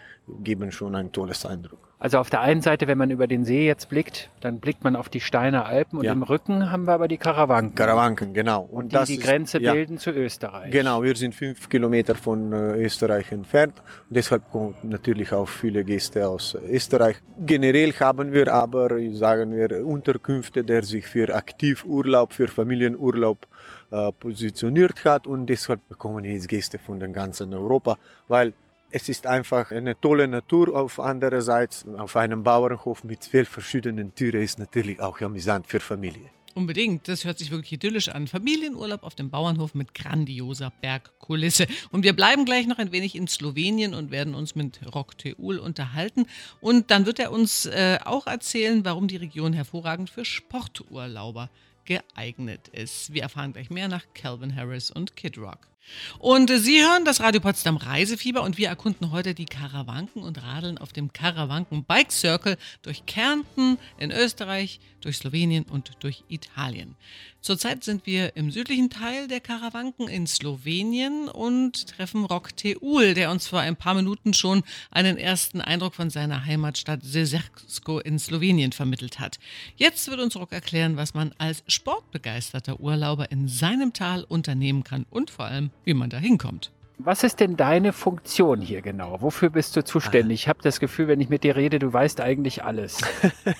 geben 0.42 0.72
schon 0.72 0.94
ein 0.94 1.12
tolles 1.12 1.46
Eindruck. 1.46 1.89
Also 2.02 2.16
auf 2.16 2.30
der 2.30 2.40
einen 2.40 2.62
Seite, 2.62 2.86
wenn 2.88 2.96
man 2.96 3.10
über 3.10 3.26
den 3.26 3.44
See 3.44 3.66
jetzt 3.66 3.90
blickt, 3.90 4.30
dann 4.40 4.58
blickt 4.58 4.82
man 4.82 4.96
auf 4.96 5.10
die 5.10 5.20
Steiner 5.20 5.66
Alpen 5.66 5.98
und 5.98 6.06
ja. 6.06 6.12
im 6.12 6.22
Rücken 6.22 6.72
haben 6.72 6.84
wir 6.84 6.94
aber 6.94 7.08
die 7.08 7.18
Karawanken. 7.18 7.74
Karawanken, 7.74 8.32
genau. 8.32 8.62
Und, 8.62 8.84
und 8.84 8.92
die 8.92 8.96
das 8.96 9.08
die 9.08 9.18
Grenze 9.18 9.58
ist, 9.58 9.70
bilden 9.70 9.94
ja. 9.96 10.00
zu 10.00 10.10
Österreich. 10.10 10.72
Genau, 10.72 11.02
wir 11.02 11.14
sind 11.14 11.34
fünf 11.34 11.68
Kilometer 11.68 12.14
von 12.14 12.54
äh, 12.54 12.82
Österreich 12.82 13.30
entfernt. 13.32 13.74
Und 14.08 14.16
deshalb 14.16 14.50
kommen 14.50 14.74
natürlich 14.82 15.30
auch 15.34 15.46
viele 15.46 15.84
Gäste 15.84 16.26
aus 16.26 16.54
Österreich. 16.54 17.16
Generell 17.38 17.92
haben 17.92 18.32
wir 18.32 18.50
aber, 18.50 18.88
sagen 19.12 19.54
wir, 19.54 19.86
Unterkünfte, 19.86 20.64
der 20.64 20.82
sich 20.84 21.06
für 21.06 21.34
Aktivurlaub, 21.34 22.32
für 22.32 22.48
Familienurlaub 22.48 23.46
äh, 23.90 24.10
positioniert 24.12 25.04
hat. 25.04 25.26
Und 25.26 25.48
deshalb 25.48 25.86
bekommen 25.86 26.24
jetzt 26.24 26.48
Gäste 26.48 26.78
von 26.78 26.98
den 26.98 27.12
ganzen 27.12 27.52
Europa, 27.52 27.98
weil 28.26 28.54
es 28.90 29.08
ist 29.08 29.26
einfach 29.26 29.70
eine 29.70 29.98
tolle 30.00 30.28
Natur. 30.28 30.76
Auf 30.76 31.00
andererseits 31.00 31.86
auf 31.96 32.16
einem 32.16 32.42
Bauernhof 32.42 33.04
mit 33.04 33.22
zwölf 33.22 33.48
verschiedenen 33.48 34.14
Tieren 34.14 34.42
ist 34.42 34.58
natürlich 34.58 35.00
auch 35.00 35.20
amüsant 35.20 35.66
für 35.66 35.80
Familie. 35.80 36.30
Unbedingt, 36.54 37.06
das 37.06 37.24
hört 37.24 37.38
sich 37.38 37.52
wirklich 37.52 37.72
idyllisch 37.72 38.08
an. 38.08 38.26
Familienurlaub 38.26 39.04
auf 39.04 39.14
dem 39.14 39.30
Bauernhof 39.30 39.74
mit 39.74 39.94
grandioser 39.94 40.72
Bergkulisse. 40.80 41.66
Und 41.92 42.02
wir 42.02 42.14
bleiben 42.14 42.44
gleich 42.44 42.66
noch 42.66 42.78
ein 42.78 42.90
wenig 42.90 43.14
in 43.14 43.28
Slowenien 43.28 43.94
und 43.94 44.10
werden 44.10 44.34
uns 44.34 44.56
mit 44.56 44.80
Rock 44.92 45.16
Teul 45.16 45.58
unterhalten. 45.58 46.26
Und 46.60 46.90
dann 46.90 47.06
wird 47.06 47.20
er 47.20 47.30
uns 47.30 47.66
äh, 47.66 47.98
auch 48.04 48.26
erzählen, 48.26 48.84
warum 48.84 49.06
die 49.06 49.16
Region 49.16 49.52
hervorragend 49.52 50.10
für 50.10 50.24
Sporturlauber 50.24 51.50
geeignet 51.84 52.68
ist. 52.68 53.12
Wir 53.12 53.22
erfahren 53.22 53.52
gleich 53.52 53.70
mehr 53.70 53.88
nach 53.88 54.04
Calvin 54.14 54.54
Harris 54.54 54.90
und 54.90 55.14
Kid 55.16 55.38
Rock. 55.38 55.70
Und 56.18 56.50
Sie 56.50 56.82
hören 56.82 57.04
das 57.04 57.20
Radio 57.20 57.40
Potsdam 57.40 57.76
Reisefieber 57.76 58.42
und 58.42 58.58
wir 58.58 58.68
erkunden 58.68 59.10
heute 59.10 59.34
die 59.34 59.46
Karawanken 59.46 60.22
und 60.22 60.42
radeln 60.42 60.78
auf 60.78 60.92
dem 60.92 61.12
Karawanken 61.12 61.84
Bike 61.84 62.12
Circle 62.12 62.56
durch 62.82 63.06
Kärnten 63.06 63.78
in 63.98 64.10
Österreich, 64.10 64.80
durch 65.00 65.16
Slowenien 65.16 65.64
und 65.64 65.92
durch 66.00 66.24
Italien. 66.28 66.96
Zurzeit 67.40 67.84
sind 67.84 68.04
wir 68.04 68.36
im 68.36 68.50
südlichen 68.50 68.90
Teil 68.90 69.26
der 69.26 69.40
Karawanken 69.40 70.08
in 70.08 70.26
Slowenien 70.26 71.26
und 71.26 71.88
treffen 71.88 72.26
Rock 72.26 72.54
Teul, 72.54 73.14
der 73.14 73.30
uns 73.30 73.46
vor 73.46 73.60
ein 73.60 73.76
paar 73.76 73.94
Minuten 73.94 74.34
schon 74.34 74.62
einen 74.90 75.16
ersten 75.16 75.62
Eindruck 75.62 75.94
von 75.94 76.10
seiner 76.10 76.44
Heimatstadt 76.44 77.02
Sezersko 77.02 77.98
in 77.98 78.18
Slowenien 78.18 78.72
vermittelt 78.72 79.18
hat. 79.20 79.38
Jetzt 79.76 80.10
wird 80.10 80.20
uns 80.20 80.36
Rock 80.36 80.52
erklären, 80.52 80.98
was 80.98 81.14
man 81.14 81.32
als 81.38 81.64
sportbegeisterter 81.66 82.78
Urlauber 82.78 83.30
in 83.30 83.48
seinem 83.48 83.94
Tal 83.94 84.24
unternehmen 84.24 84.84
kann 84.84 85.06
und 85.08 85.30
vor 85.30 85.46
allem, 85.46 85.69
wie 85.84 85.94
man 85.94 86.10
da 86.10 86.18
hinkommt. 86.18 86.72
Was 87.02 87.24
ist 87.24 87.40
denn 87.40 87.56
deine 87.56 87.94
Funktion 87.94 88.60
hier 88.60 88.82
genau? 88.82 89.22
Wofür 89.22 89.48
bist 89.48 89.74
du 89.74 89.82
zuständig? 89.82 90.42
Ich 90.42 90.48
habe 90.48 90.58
das 90.62 90.80
Gefühl, 90.80 91.08
wenn 91.08 91.18
ich 91.18 91.30
mit 91.30 91.44
dir 91.44 91.56
rede, 91.56 91.78
du 91.78 91.90
weißt 91.90 92.20
eigentlich 92.20 92.62
alles. 92.62 93.00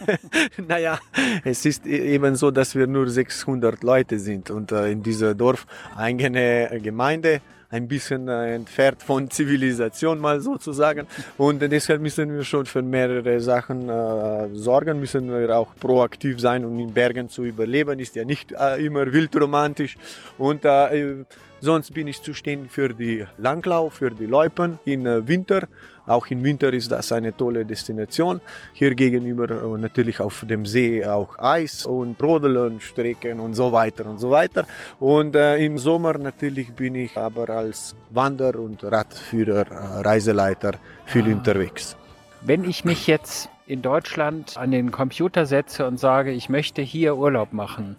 naja, 0.69 0.99
es 1.43 1.65
ist 1.65 1.87
e-, 1.87 2.15
eben 2.15 2.37
so, 2.37 2.51
dass 2.51 2.75
wir 2.75 2.87
nur 2.87 3.09
600 3.09 3.83
Leute 3.83 4.19
sind 4.19 4.51
und 4.51 4.73
äh, 4.73 4.91
in 4.91 5.03
dieser 5.03 5.35
Dorf 5.35 5.67
eigene 5.97 6.81
Gemeinde 6.83 7.41
ein 7.71 7.89
bisschen 7.89 8.29
äh, 8.29 8.55
entfernt 8.55 9.03
von 9.03 9.31
Zivilisation 9.31 10.19
mal 10.19 10.41
sozusagen. 10.41 11.07
Und 11.39 11.61
deshalb 11.61 12.03
müssen 12.03 12.35
wir 12.35 12.45
schon 12.45 12.67
für 12.67 12.83
mehrere 12.83 13.41
Sachen 13.41 13.89
äh, 13.89 14.49
sorgen, 14.55 15.01
müssen 15.01 15.31
wir 15.31 15.57
auch 15.57 15.75
proaktiv 15.77 16.41
sein, 16.41 16.65
um 16.65 16.79
in 16.79 16.93
Bergen 16.93 17.31
zu 17.31 17.45
überleben. 17.45 18.01
Ist 18.01 18.17
ja 18.17 18.25
nicht 18.25 18.53
äh, 18.53 18.85
immer 18.85 19.11
wildromantisch. 19.11 19.97
Und 20.37 20.65
äh, 20.65 21.25
sonst 21.61 21.93
bin 21.95 22.07
ich 22.09 22.23
zuständig 22.23 22.71
für 22.71 22.91
die 22.91 23.27
Langlauf, 23.39 23.95
für 23.95 24.11
die 24.11 24.27
Loipen 24.27 24.79
im 24.85 25.07
äh, 25.07 25.27
Winter. 25.27 25.69
Auch 26.07 26.27
im 26.29 26.43
Winter 26.43 26.73
ist 26.73 26.91
das 26.91 27.13
eine 27.13 27.37
tolle 27.37 27.65
Destination. 27.65 28.41
Hier 28.73 28.95
gegenüber 28.95 29.51
äh, 29.51 29.79
natürlich 29.79 30.21
auf 30.21 30.45
dem 30.49 30.67
See 30.67 31.05
auch 31.05 31.39
Eis 31.39 31.87
und 31.87 32.21
Rodeln, 32.23 32.81
Strecken 32.81 33.41
und 33.41 33.55
so 33.55 33.73
weiter 33.73 34.07
und 34.07 34.19
so 34.19 34.31
weiter. 34.31 34.67
Und 34.99 35.37
äh, 35.37 35.57
im 35.59 35.79
Sommer 35.79 36.19
natürlich 36.19 36.73
bin 36.73 36.95
ich 36.95 37.17
aber 37.17 37.49
als 37.51 37.95
Wander- 38.11 38.59
und 38.59 38.83
Radführer, 38.83 39.67
äh, 39.71 40.01
Reiseleiter 40.03 40.73
viel 41.07 41.27
ah. 41.27 41.33
unterwegs. 41.33 41.97
Wenn 42.43 42.65
ich 42.65 42.85
mich 42.85 43.07
jetzt 43.07 43.51
in 43.67 43.83
Deutschland 43.83 44.57
an 44.57 44.73
den 44.73 44.91
Computer 44.91 45.47
setze 45.47 45.87
und 45.87 46.01
sage, 46.01 46.33
ich 46.33 46.49
möchte 46.49 46.83
hier 46.83 47.17
Urlaub 47.17 47.53
machen, 47.53 47.97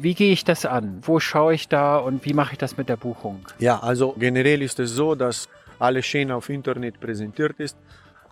wie 0.00 0.14
gehe 0.14 0.32
ich 0.32 0.44
das 0.44 0.64
an? 0.64 0.98
Wo 1.02 1.20
schaue 1.20 1.54
ich 1.54 1.68
da 1.68 1.98
und 1.98 2.24
wie 2.24 2.34
mache 2.34 2.52
ich 2.52 2.58
das 2.58 2.76
mit 2.76 2.88
der 2.88 2.96
Buchung? 2.96 3.44
Ja, 3.58 3.78
also 3.80 4.14
generell 4.18 4.62
ist 4.62 4.78
es 4.80 4.90
so, 4.90 5.14
dass 5.14 5.48
alles 5.78 6.06
schön 6.06 6.30
auf 6.30 6.48
Internet 6.48 7.00
präsentiert 7.00 7.58
ist. 7.58 7.76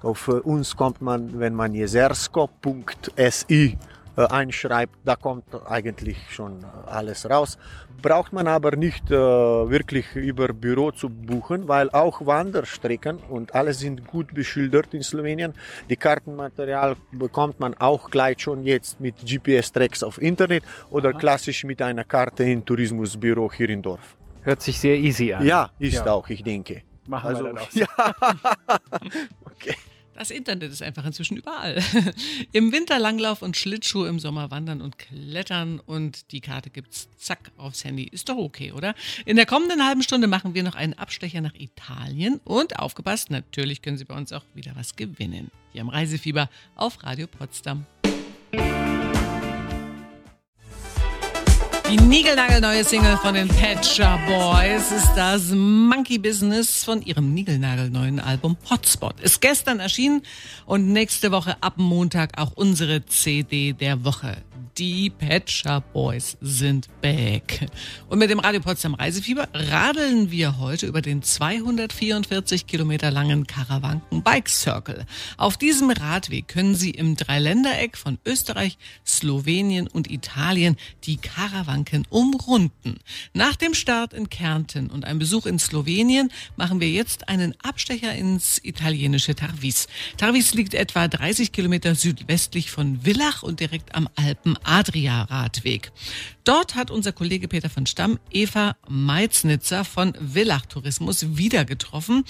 Auf 0.03 0.29
uns 0.29 0.77
kommt 0.77 1.01
man, 1.01 1.39
wenn 1.41 1.55
man 1.55 1.75
jesersko.si 1.75 3.15
äh, 3.17 3.77
einschreibt, 4.23 4.97
da 5.05 5.17
kommt 5.17 5.45
eigentlich 5.67 6.19
schon 6.31 6.65
alles 6.87 7.29
raus. 7.29 7.59
Braucht 8.03 8.33
man 8.33 8.47
aber 8.49 8.77
nicht 8.77 9.11
äh, 9.11 9.15
wirklich 9.15 10.15
über 10.15 10.49
Büro 10.49 10.91
zu 10.91 11.09
buchen, 11.09 11.69
weil 11.69 11.91
auch 11.91 12.25
Wanderstrecken 12.27 13.19
und 13.29 13.55
alles 13.55 13.81
sind 13.81 14.07
gut 14.07 14.35
beschildert 14.35 14.93
in 14.93 15.03
Slowenien. 15.03 15.55
Die 15.89 15.97
Kartenmaterial 15.97 16.97
bekommt 17.13 17.61
man 17.61 17.75
auch 17.75 18.11
gleich 18.11 18.41
schon 18.41 18.65
jetzt 18.65 19.01
mit 19.01 19.17
GPS-Tracks 19.25 20.03
auf 20.03 20.21
Internet 20.21 20.65
oder 20.91 21.11
Aha. 21.11 21.19
klassisch 21.19 21.65
mit 21.65 21.81
einer 21.81 22.05
Karte 22.05 22.45
im 22.45 22.65
Tourismusbüro 22.65 23.51
hier 23.53 23.71
im 23.71 23.83
Dorf. 23.83 24.17
Hört 24.43 24.61
sich 24.61 24.79
sehr 24.79 24.97
easy 24.97 25.33
an. 25.33 25.47
Ja, 25.47 25.71
ist 25.79 25.95
ja. 25.95 26.07
auch, 26.13 26.29
ich 26.29 26.43
denke. 26.43 26.83
Machen 27.07 27.29
also, 27.29 27.45
wir 27.45 27.55
dann 27.55 27.59
auch. 27.59 27.73
Ja. 27.75 27.87
okay. 29.45 29.75
Das 30.15 30.31
Internet 30.31 30.71
ist 30.71 30.83
einfach 30.83 31.05
inzwischen 31.05 31.37
überall. 31.37 31.83
Im 32.53 32.73
Winter 32.73 33.01
Langlauf 33.01 33.43
und 33.43 33.57
Schlittschuh, 33.57 34.05
im 34.05 34.21
Sommer 34.21 34.51
wandern 34.51 34.81
und 34.81 34.97
klettern 34.97 35.81
und 35.81 36.31
die 36.31 36.41
Karte 36.41 36.71
gibt's 36.71 37.09
zack 37.19 37.51
aufs 37.57 37.85
Handy. 37.85 38.05
Ist 38.05 38.29
doch 38.29 38.37
okay, 38.37 38.71
oder? 38.71 38.95
In 39.25 39.37
der 39.37 39.47
kommenden 39.47 39.85
halben 39.85 40.03
Stunde 40.03 40.29
machen 40.29 40.55
wir 40.55 40.63
noch 40.63 40.77
einen 40.77 40.95
Abstecher 40.95 41.41
nach 41.41 41.55
Italien 41.55 42.41
und 42.45 42.79
aufgepasst, 42.79 43.31
natürlich 43.31 43.83
können 43.83 43.99
Sie 43.99 44.05
bei 44.05 44.15
uns 44.15 44.33
auch 44.33 44.45
wieder 44.55 44.73
was 44.77 44.95
gewinnen. 44.95 45.51
Hier 45.73 45.83
am 45.83 45.89
Reisefieber 45.89 46.49
auf 46.77 47.03
Radio 47.03 47.27
Potsdam. 47.27 47.85
Die 51.95 52.01
niegelnagelneue 52.01 52.83
Single 52.83 53.17
von 53.19 53.35
den 53.35 53.49
Shop 53.49 54.19
Boys 54.27 54.91
ist 54.91 55.13
das 55.15 55.53
Monkey 55.53 56.19
Business 56.19 56.83
von 56.83 57.01
ihrem 57.01 57.33
niegelnagelneuen 57.35 58.19
Album 58.19 58.57
Hotspot. 58.69 59.21
Ist 59.21 59.41
gestern 59.41 59.79
erschienen 59.79 60.23
und 60.67 60.93
nächste 60.93 61.31
Woche 61.31 61.57
ab 61.61 61.75
Montag 61.77 62.37
auch 62.37 62.51
unsere 62.57 63.07
CD 63.07 63.75
der 63.75 64.05
Woche. 64.05 64.39
Die 64.79 65.09
Patcher 65.09 65.81
Boys 65.81 66.37
sind 66.41 66.89
back. 67.01 67.69
Und 68.09 68.19
mit 68.19 68.29
dem 68.29 68.41
Radio 68.41 68.61
Potsdam 68.61 68.95
Reisefieber 68.95 69.47
radeln 69.53 70.33
wir 70.33 70.59
heute 70.59 70.87
über 70.87 71.01
den 71.01 71.23
244 71.23 72.67
Kilometer 72.67 73.13
langen 73.13 73.47
Karawanken 73.47 74.25
Bike 74.25 74.49
Circle. 74.49 75.07
Auf 75.37 75.59
diesem 75.59 75.91
Radweg 75.91 76.49
können 76.49 76.75
Sie 76.75 76.91
im 76.91 77.15
Dreiländereck 77.15 77.97
von 77.97 78.19
Österreich, 78.27 78.77
Slowenien 79.07 79.87
und 79.87 80.11
Italien 80.11 80.77
die 81.05 81.19
Karawanken 81.19 82.05
umrunden. 82.11 82.99
Nach 83.33 83.55
dem 83.55 83.75
Start 83.75 84.13
in 84.13 84.29
Kärnten 84.29 84.91
und 84.91 85.05
einem 85.05 85.21
Besuch 85.21 85.47
in 85.47 85.61
Slowenien 85.61 86.33
machen 86.57 86.81
wir 86.81 86.91
jetzt 86.91 87.29
einen 87.29 87.55
Abstecher 87.63 88.13
ins 88.13 88.59
italienische 88.65 89.37
Tarvis. 89.37 89.87
Tarvis 90.17 90.53
liegt 90.55 90.75
etwa 90.75 91.07
30 91.07 91.53
Kilometer 91.53 91.95
südwestlich 91.95 92.73
von 92.73 93.03
Villach 93.03 93.45
und 93.45 93.61
direkt 93.61 93.95
am 93.95 94.09
Alpen 94.17 94.57
Adria-Radweg. 94.65 95.93
Dort 96.45 96.75
hat 96.75 96.91
unser 96.91 97.13
Kollege 97.13 97.49
Peter 97.49 97.71
von 97.71 97.87
Stamm 97.87 98.19
Eva 98.31 98.77
Meiznitzer 98.89 99.85
von 99.85 100.15
Villach 100.21 100.67
Tourismus 100.67 101.37
wieder 101.37 101.65
getroffen, 101.65 102.25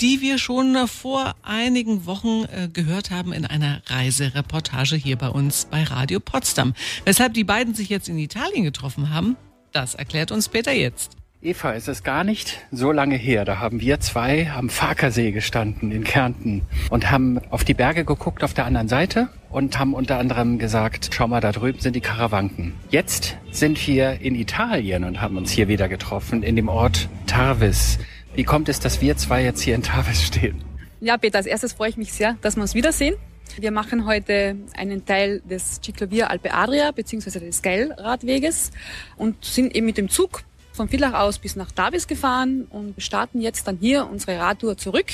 die 0.00 0.20
wir 0.20 0.38
schon 0.38 0.88
vor 0.88 1.34
einigen 1.42 2.06
Wochen 2.06 2.44
äh, 2.44 2.68
gehört 2.72 3.10
haben 3.10 3.32
in 3.32 3.44
einer 3.44 3.82
Reisereportage 3.86 4.96
hier 4.96 5.16
bei 5.16 5.28
uns 5.28 5.66
bei 5.70 5.82
Radio 5.84 6.20
Potsdam. 6.20 6.74
Weshalb 7.04 7.34
die 7.34 7.44
beiden 7.44 7.74
sich 7.74 7.88
jetzt 7.88 8.08
in 8.08 8.18
Italien 8.18 8.64
getroffen 8.64 9.10
haben, 9.10 9.36
das 9.72 9.94
erklärt 9.94 10.30
uns 10.30 10.48
Peter 10.48 10.72
jetzt. 10.72 11.16
Eva, 11.40 11.74
es 11.74 11.86
ist 11.86 12.02
gar 12.02 12.24
nicht 12.24 12.66
so 12.72 12.90
lange 12.90 13.14
her. 13.14 13.44
Da 13.44 13.60
haben 13.60 13.80
wir 13.80 14.00
zwei 14.00 14.50
am 14.50 14.68
Farkersee 14.68 15.30
gestanden 15.30 15.92
in 15.92 16.02
Kärnten 16.02 16.62
und 16.90 17.12
haben 17.12 17.38
auf 17.50 17.62
die 17.62 17.74
Berge 17.74 18.04
geguckt 18.04 18.42
auf 18.42 18.54
der 18.54 18.64
anderen 18.64 18.88
Seite 18.88 19.28
und 19.48 19.78
haben 19.78 19.94
unter 19.94 20.18
anderem 20.18 20.58
gesagt, 20.58 21.10
schau 21.12 21.28
mal, 21.28 21.40
da 21.40 21.52
drüben 21.52 21.78
sind 21.78 21.94
die 21.94 22.00
Karawanken. 22.00 22.74
Jetzt 22.90 23.36
sind 23.52 23.86
wir 23.86 24.20
in 24.20 24.34
Italien 24.34 25.04
und 25.04 25.20
haben 25.20 25.36
uns 25.36 25.52
hier 25.52 25.68
wieder 25.68 25.88
getroffen 25.88 26.42
in 26.42 26.56
dem 26.56 26.68
Ort 26.68 27.08
Tarvis. 27.28 28.00
Wie 28.34 28.42
kommt 28.42 28.68
es, 28.68 28.80
dass 28.80 29.00
wir 29.00 29.16
zwei 29.16 29.44
jetzt 29.44 29.60
hier 29.60 29.76
in 29.76 29.84
Tarvis 29.84 30.24
stehen? 30.24 30.64
Ja, 30.98 31.18
Peter, 31.18 31.38
als 31.38 31.46
erstes 31.46 31.72
freue 31.72 31.90
ich 31.90 31.96
mich 31.96 32.12
sehr, 32.12 32.36
dass 32.40 32.56
wir 32.56 32.62
uns 32.62 32.74
wiedersehen. 32.74 33.14
Wir 33.56 33.70
machen 33.70 34.06
heute 34.06 34.56
einen 34.76 35.06
Teil 35.06 35.40
des 35.48 35.80
Ciclovia 35.84 36.26
Alpe 36.26 36.52
Adria 36.52 36.90
bzw. 36.90 37.38
des 37.38 37.62
Geil-Radweges 37.62 38.72
und 39.16 39.44
sind 39.44 39.76
eben 39.76 39.86
mit 39.86 39.98
dem 39.98 40.08
Zug 40.08 40.42
von 40.78 40.88
Villach 40.88 41.12
aus 41.12 41.38
bis 41.38 41.56
nach 41.56 41.72
Davis 41.72 42.06
gefahren 42.06 42.66
und 42.70 43.02
starten 43.02 43.40
jetzt 43.40 43.66
dann 43.66 43.78
hier 43.78 44.08
unsere 44.08 44.38
Radtour 44.38 44.78
zurück. 44.78 45.10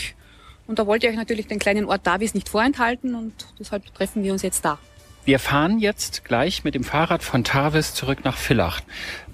Und 0.66 0.78
da 0.78 0.86
wollte 0.86 1.06
ich 1.06 1.12
euch 1.12 1.18
natürlich 1.18 1.46
den 1.46 1.58
kleinen 1.58 1.86
Ort 1.86 2.06
Davis 2.06 2.34
nicht 2.34 2.48
vorenthalten 2.48 3.14
und 3.14 3.32
deshalb 3.58 3.92
treffen 3.94 4.22
wir 4.22 4.32
uns 4.32 4.42
jetzt 4.42 4.64
da. 4.64 4.78
Wir 5.24 5.38
fahren 5.38 5.78
jetzt 5.78 6.22
gleich 6.26 6.64
mit 6.64 6.74
dem 6.74 6.84
Fahrrad 6.84 7.22
von 7.22 7.44
Tarvis 7.44 7.94
zurück 7.94 8.18
nach 8.24 8.36
Villach. 8.36 8.82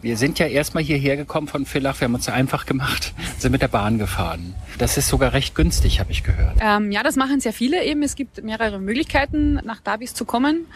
Wir 0.03 0.17
sind 0.17 0.39
ja 0.39 0.47
erstmal 0.47 0.85
hierher 0.85 1.17
gekommen 1.17 1.49
von 1.49 1.67
Villach, 1.67 2.01
wir 2.01 2.05
haben 2.05 2.15
uns 2.15 2.29
einfach 2.29 2.65
gemacht, 2.65 3.13
sind 3.39 3.51
mit 3.51 3.61
der 3.61 3.69
Bahn 3.69 3.99
gefahren. 3.99 4.55
Das 4.79 4.97
ist 4.97 5.09
sogar 5.09 5.33
recht 5.33 5.57
günstig, 5.57 5.99
habe 5.99 6.13
ich 6.13 6.23
gehört. 6.23 6.59
Ähm, 6.61 6.93
ja, 6.93 7.03
das 7.03 7.17
machen 7.17 7.41
sehr 7.41 7.53
viele 7.53 7.85
eben. 7.85 8.05
Es 8.05 8.15
gibt 8.15 8.45
mehrere 8.45 8.79
Möglichkeiten, 8.79 9.55
nach 9.65 9.81
Davis 9.81 10.15
zu 10.15 10.25
kommen 10.25 10.67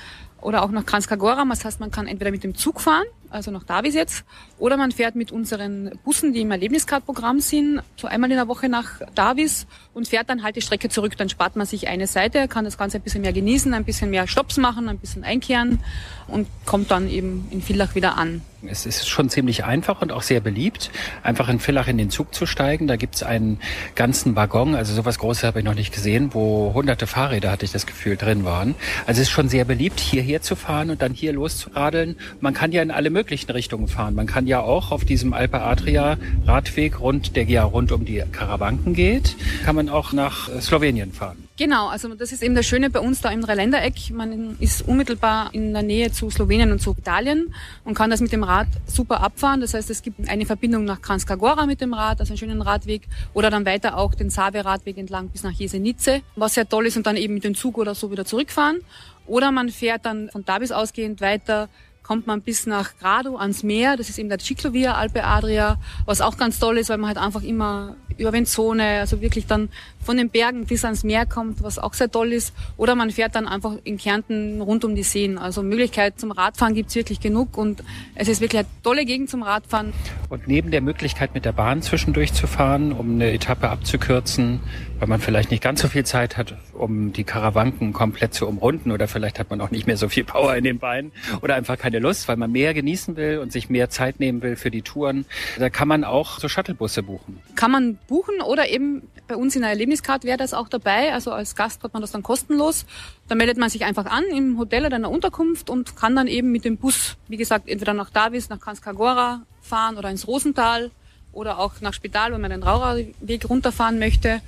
oder 0.41 0.65
auch 0.65 0.73
nach 0.73 0.85
Kranskagora. 0.85 1.45
Das 1.49 1.65
heißt, 1.65 1.79
man 1.79 1.93
kann 1.93 2.09
entweder 2.09 2.33
mit 2.33 2.43
dem 2.43 2.57
Zug 2.57 2.81
fahren, 2.81 3.07
also 3.35 3.51
nach 3.51 3.65
Davis 3.65 3.95
jetzt, 3.95 4.25
oder 4.59 4.77
man 4.77 4.93
fährt 4.93 5.17
mit 5.17 5.33
unseren 5.33 5.99
Bussen, 6.05 6.33
die 6.33 6.41
im 6.41 6.51
Erlebniskartprogramm 6.51 7.41
sind, 7.41 7.83
so 7.97 8.07
einmal 8.07 8.31
in 8.31 8.37
der 8.37 8.49
Woche 8.49 8.69
nach 8.69 9.01
Davis 9.15 9.67
und 9.93 10.09
fährt 10.09 10.31
dann 10.31 10.43
halt 10.43 10.57
die 10.57 10.63
Strecke 10.63 10.89
zurück. 10.89 11.17
Dann 11.17 11.29
spart 11.29 11.57
man 11.57 11.67
sich 11.67 11.89
eine 11.89 12.07
Seite, 12.07 12.49
kann 12.49 12.65
das 12.65 12.79
Ganze 12.79 12.99
ein 12.99 13.03
bisschen 13.03 13.23
mehr 13.23 13.33
genießen, 13.33 13.75
ein 13.75 13.85
bisschen 13.85 14.11
mehr 14.11 14.27
Stops 14.27 14.57
machen, 14.57 14.89
ein 14.89 14.99
bisschen 14.99 15.25
einkehren 15.25 15.81
und 16.29 16.47
kommt 16.65 16.91
dann 16.91 17.09
eben 17.09 17.47
in 17.51 17.61
Villach 17.61 17.95
wieder 17.95 18.17
an. 18.17 18.43
Es 18.69 18.87
ist 18.87 19.09
schon 19.09 19.29
ziemlich 19.29 19.65
einfach 19.65 20.03
und 20.03 20.13
auch 20.13 20.23
sehr 20.23 20.41
beliebt, 20.41 20.91
einfach 21.23 21.49
in 21.49 21.59
Villach 21.59 21.89
in 21.89 21.99
den 21.99 22.11
Zug 22.11 22.35
zu 22.35 22.47
steigen. 22.47 22.87
Da 22.87 22.97
gibt's 22.97 23.23
einen 23.23 23.61
ganzen 23.95 24.37
Waggon, 24.37 24.75
also 24.75 24.95
sowas 24.95 25.19
Großes 25.19 25.45
habe 25.45 25.61
ich 25.61 25.65
noch 25.65 25.75
nicht 25.75 25.93
gesehen, 25.93 26.31
wo 26.33 26.73
hunderte 26.75 27.07
Fahrräder, 27.07 27.51
hatte 27.51 27.65
ich 27.65 27.73
das 27.73 27.87
Gefühl, 27.87 28.17
drin 28.17 28.45
waren. 28.45 28.75
Also 29.07 29.21
es 29.21 29.29
ist 29.29 29.31
schon 29.31 29.49
sehr 29.49 29.65
beliebt, 29.65 30.01
hierher 30.01 30.43
zu 30.43 30.57
fahren 30.57 30.91
und 30.91 31.03
dann 31.03 31.13
hier 31.13 31.33
loszuradeln. 31.33 32.17
Man 32.41 32.55
kann 32.55 32.73
ja 32.73 32.83
in 32.83 32.91
alle 32.91 33.11
möglichen 33.11 33.51
Richtungen 33.51 33.89
fahren. 33.89 34.15
Man 34.15 34.27
kann 34.27 34.47
ja 34.47 34.61
auch 34.61 34.91
auf 34.91 35.05
diesem 35.05 35.33
Alpe 35.33 35.61
Adria 35.61 36.17
Radweg 36.47 37.01
rund, 37.01 37.37
der 37.37 37.45
ja 37.45 37.65
rund 37.65 37.93
um 37.93 38.05
die 38.05 38.23
Karawanken 38.33 38.95
geht, 38.95 39.37
kann 39.65 39.77
man 39.77 39.89
auch 39.89 40.13
nach 40.13 40.49
Slowenien 40.61 41.13
fahren. 41.13 41.45
Genau, 41.57 41.87
also 41.87 42.13
das 42.17 42.33
ist 42.33 42.43
eben 42.43 42.57
das 42.57 42.67
Schöne 42.67 42.91
bei 42.91 42.99
uns 42.99 43.21
da 43.21 43.31
im 43.31 43.41
Dreiländereck. 43.41 44.11
Man 44.11 44.57
ist 44.59 44.83
unmittelbar 44.83 45.51
in 45.53 45.73
der 45.73 45.83
Nähe 45.83 46.11
zu 46.11 46.29
Slowenien 46.29 46.73
und 46.73 46.81
zu 46.81 46.97
Italien 46.99 47.55
und 47.85 47.95
kann 47.95 48.11
das 48.11 48.21
mit 48.21 48.33
dem 48.33 48.43
Rad 48.43 48.54
super 48.87 49.21
abfahren. 49.21 49.61
Das 49.61 49.75
heißt, 49.75 49.91
es 49.91 50.03
gibt 50.03 50.29
eine 50.29 50.47
Verbindung 50.47 50.85
nach 50.85 51.03
Kranskagora 51.03 51.67
mit 51.67 51.81
dem 51.81 51.95
Rad, 51.95 52.21
also 52.21 52.33
einen 52.33 52.39
schönen 52.39 52.63
Radweg, 52.63 53.03
oder 53.33 53.51
dann 53.51 53.67
weiter 53.67 53.97
auch 53.97 54.15
den 54.15 54.31
Save-Radweg 54.31 54.99
entlang 54.99 55.29
bis 55.29 55.43
nach 55.43 55.53
Jesenice, 55.53 56.23
was 56.37 56.55
sehr 56.55 56.69
toll 56.69 56.87
ist 56.87 56.97
und 56.97 57.07
dann 57.07 57.17
eben 57.17 57.35
mit 57.35 57.45
dem 57.45 57.55
Zug 57.55 57.79
oder 57.79 57.95
so 57.95 58.11
wieder 58.11 58.25
zurückfahren. 58.25 58.81
Oder 59.27 59.53
man 59.53 59.69
fährt 59.71 60.05
dann 60.05 60.29
von 60.31 60.45
Davis 60.45 60.73
ausgehend 60.73 61.21
weiter 61.21 61.69
kommt 62.05 62.27
man 62.27 62.43
bis 62.43 62.67
nach 62.67 62.97
Grado 62.99 63.37
ans 63.37 63.65
Meer. 63.65 63.97
Das 63.97 64.09
ist 64.09 64.19
eben 64.19 64.29
der 64.29 64.39
Ciclovia 64.39 64.95
Alpe 64.95 65.25
Adria, 65.25 65.79
was 66.05 66.21
auch 66.21 66.37
ganz 66.37 66.61
toll 66.61 66.79
ist, 66.79 66.91
weil 66.91 66.99
man 66.99 67.09
halt 67.09 67.19
einfach 67.19 67.43
immer 67.43 67.97
über 68.17 68.33
Venzone, 68.33 69.01
also 69.01 69.21
wirklich 69.21 69.47
dann 69.47 69.71
von 70.05 70.17
den 70.17 70.31
Bergen 70.31 70.67
bis 70.67 70.85
ans 70.85 71.05
Meer 71.05 71.27
kommt, 71.27 71.63
was 71.63 71.79
auch 71.79 71.95
sehr 71.95 72.11
toll 72.11 72.33
ist. 72.33 72.55
Oder 72.77 72.95
man 72.95 73.11
fährt 73.11 73.35
dann 73.35 73.47
einfach 73.47 73.75
in 73.85 73.99
Kärnten 73.99 74.61
rund 74.61 74.85
um 74.85 74.95
die 74.95 75.03
Seen. 75.03 75.39
Also 75.39 75.63
Möglichkeit 75.63 76.19
zum 76.21 76.31
Radfahren 76.31 76.75
gibt's 76.75 76.95
wirklich 76.95 77.21
genug 77.21 77.57
und 77.57 77.83
es 78.15 78.29
ist 78.29 78.41
wirklich 78.41 78.61
eine 78.61 78.69
tolle 78.83 79.05
Gegend 79.05 79.31
zum 79.31 79.43
Radfahren. 79.43 79.93
Und 80.29 80.47
neben 80.49 80.71
der 80.71 80.81
Möglichkeit 80.81 81.35
mit 81.35 81.45
der 81.45 81.53
Bahn 81.53 81.83
zwischendurch 81.83 82.33
zu 82.33 82.47
fahren, 82.47 82.93
um 82.93 83.15
eine 83.15 83.33
Etappe 83.33 83.69
abzukürzen, 83.69 84.61
weil 84.99 85.09
man 85.09 85.21
vielleicht 85.21 85.51
nicht 85.51 85.63
ganz 85.63 85.81
so 85.81 85.89
viel 85.89 86.05
Zeit 86.05 86.37
hat, 86.37 86.57
um 86.73 87.13
die 87.13 87.25
Karawanken 87.25 87.93
komplett 87.93 88.35
zu 88.35 88.47
umrunden 88.47 88.91
oder 88.91 89.09
vielleicht 89.09 89.39
hat 89.39 89.51
man 89.51 89.61
auch 89.61 89.71
nicht 89.71 89.87
mehr 89.87 89.97
so 89.97 90.09
viel 90.09 90.25
Power 90.25 90.55
in 90.57 90.65
den 90.65 90.79
Beinen 90.79 91.13
oder 91.43 91.57
einfach 91.57 91.79
keine 91.79 91.99
Lust, 91.99 92.29
weil 92.29 92.37
man 92.37 92.53
mehr 92.53 92.75
genießen 92.75 93.17
will 93.17 93.39
und 93.39 93.53
sich 93.53 93.69
mehr 93.69 93.91
Zeit 93.91 94.21
nehmen 94.21 94.43
will 94.43 94.57
für 94.57 94.71
die 94.71 94.83
Touren. 94.83 95.27
Da 95.59 95.71
kann 95.71 95.89
man 95.89 96.05
auch 96.05 96.39
so 96.39 96.49
Shuttlebusse 96.49 97.03
buchen. 97.03 97.41
Kann 97.55 97.71
man 97.71 97.99
buchen 98.09 98.41
oder 98.41 98.69
eben 98.69 99.03
bei 99.27 99.37
uns 99.37 99.57
in 99.57 99.63
der 99.63 99.75
Erlebniscard 99.95 100.25
wäre 100.25 100.39
das 100.39 100.55
auch 100.55 100.69
dabei. 100.69 101.13
Also 101.13 101.31
als 101.31 101.55
Gast 101.55 101.83
hat 101.85 101.93
man 101.93 102.03
das 102.03 102.11
dann 102.11 102.23
kostenlos. 102.23 102.85
Da 103.29 103.35
meldet 103.37 103.59
man 103.59 103.71
sich 103.71 103.85
einfach 103.85 104.07
an 104.07 104.25
im 104.25 104.59
Hotel 104.59 104.87
oder 104.87 104.97
in 104.97 105.03
der 105.03 105.11
Unterkunft 105.11 105.71
und 105.71 105.97
kann 105.97 106.17
dann 106.17 106.27
eben 106.27 106.51
mit 106.51 106.65
dem 106.65 106.77
Bus, 106.77 107.17
wie 107.29 107.37
gesagt, 107.37 107.69
entweder 107.69 107.95
nach 107.95 108.11
Davis, 108.11 108.49
nach 108.49 108.61
Kanskagora 108.61 109.43
fahren 109.63 109.97
oder 109.97 110.11
ins 110.11 110.27
Rosental 110.27 110.91
oder 111.33 111.59
auch 111.59 111.81
nach 111.81 111.95
Spital, 111.95 112.33
wenn 112.33 112.41
man 112.41 112.51
den 112.51 112.63
Raurerweg 112.65 113.49
runterfahren 113.49 113.99
möchte 113.99 114.41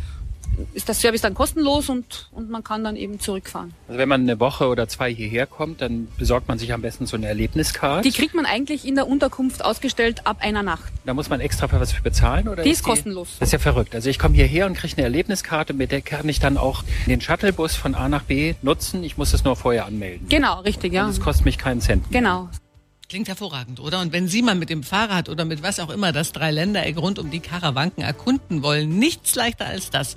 ist 0.74 0.88
das 0.88 1.00
Service 1.00 1.22
dann 1.22 1.34
kostenlos 1.34 1.88
und, 1.88 2.28
und 2.32 2.50
man 2.50 2.64
kann 2.64 2.84
dann 2.84 2.96
eben 2.96 3.20
zurückfahren. 3.20 3.72
Also 3.88 3.98
wenn 3.98 4.08
man 4.08 4.22
eine 4.22 4.38
Woche 4.40 4.68
oder 4.68 4.88
zwei 4.88 5.12
hierher 5.12 5.46
kommt, 5.46 5.80
dann 5.80 6.08
besorgt 6.18 6.48
man 6.48 6.58
sich 6.58 6.72
am 6.72 6.82
besten 6.82 7.06
so 7.06 7.16
eine 7.16 7.26
Erlebniskarte. 7.26 8.08
Die 8.08 8.14
kriegt 8.14 8.34
man 8.34 8.46
eigentlich 8.46 8.86
in 8.86 8.94
der 8.94 9.06
Unterkunft 9.06 9.64
ausgestellt 9.64 10.26
ab 10.26 10.38
einer 10.40 10.62
Nacht. 10.62 10.92
Da 11.04 11.14
muss 11.14 11.28
man 11.28 11.40
extra 11.40 11.68
für 11.68 11.80
was 11.80 11.92
bezahlen? 12.00 12.48
Oder 12.48 12.62
die 12.62 12.70
ist, 12.70 12.78
ist 12.80 12.84
kostenlos. 12.84 13.36
das 13.38 13.48
ist 13.48 13.52
ja 13.52 13.58
verrückt. 13.58 13.94
Also 13.94 14.10
ich 14.10 14.18
komme 14.18 14.34
hierher 14.34 14.66
und 14.66 14.74
kriege 14.76 14.94
eine 14.96 15.04
Erlebniskarte, 15.04 15.74
mit 15.74 15.92
der 15.92 16.00
kann 16.00 16.28
ich 16.28 16.40
dann 16.40 16.56
auch 16.56 16.84
den 17.06 17.20
Shuttlebus 17.20 17.74
von 17.74 17.94
A 17.94 18.08
nach 18.08 18.22
B 18.22 18.54
nutzen. 18.62 19.04
Ich 19.04 19.16
muss 19.16 19.32
es 19.32 19.44
nur 19.44 19.56
vorher 19.56 19.86
anmelden. 19.86 20.28
Genau, 20.28 20.60
richtig, 20.60 20.92
ja. 20.92 21.04
Und 21.04 21.10
es 21.10 21.20
kostet 21.20 21.44
mich 21.44 21.58
keinen 21.58 21.80
Cent. 21.80 22.04
Genau. 22.10 22.48
Klingt 23.08 23.28
hervorragend, 23.28 23.78
oder? 23.78 24.00
Und 24.00 24.12
wenn 24.12 24.26
Sie 24.26 24.42
mal 24.42 24.56
mit 24.56 24.68
dem 24.68 24.82
Fahrrad 24.82 25.28
oder 25.28 25.44
mit 25.44 25.62
was 25.62 25.78
auch 25.78 25.90
immer 25.90 26.10
das 26.10 26.32
Dreiländereck 26.32 26.96
rund 26.96 27.20
um 27.20 27.30
die 27.30 27.38
Karawanken 27.38 28.02
erkunden 28.02 28.64
wollen, 28.64 28.98
nichts 28.98 29.36
leichter 29.36 29.66
als 29.66 29.90
das. 29.90 30.16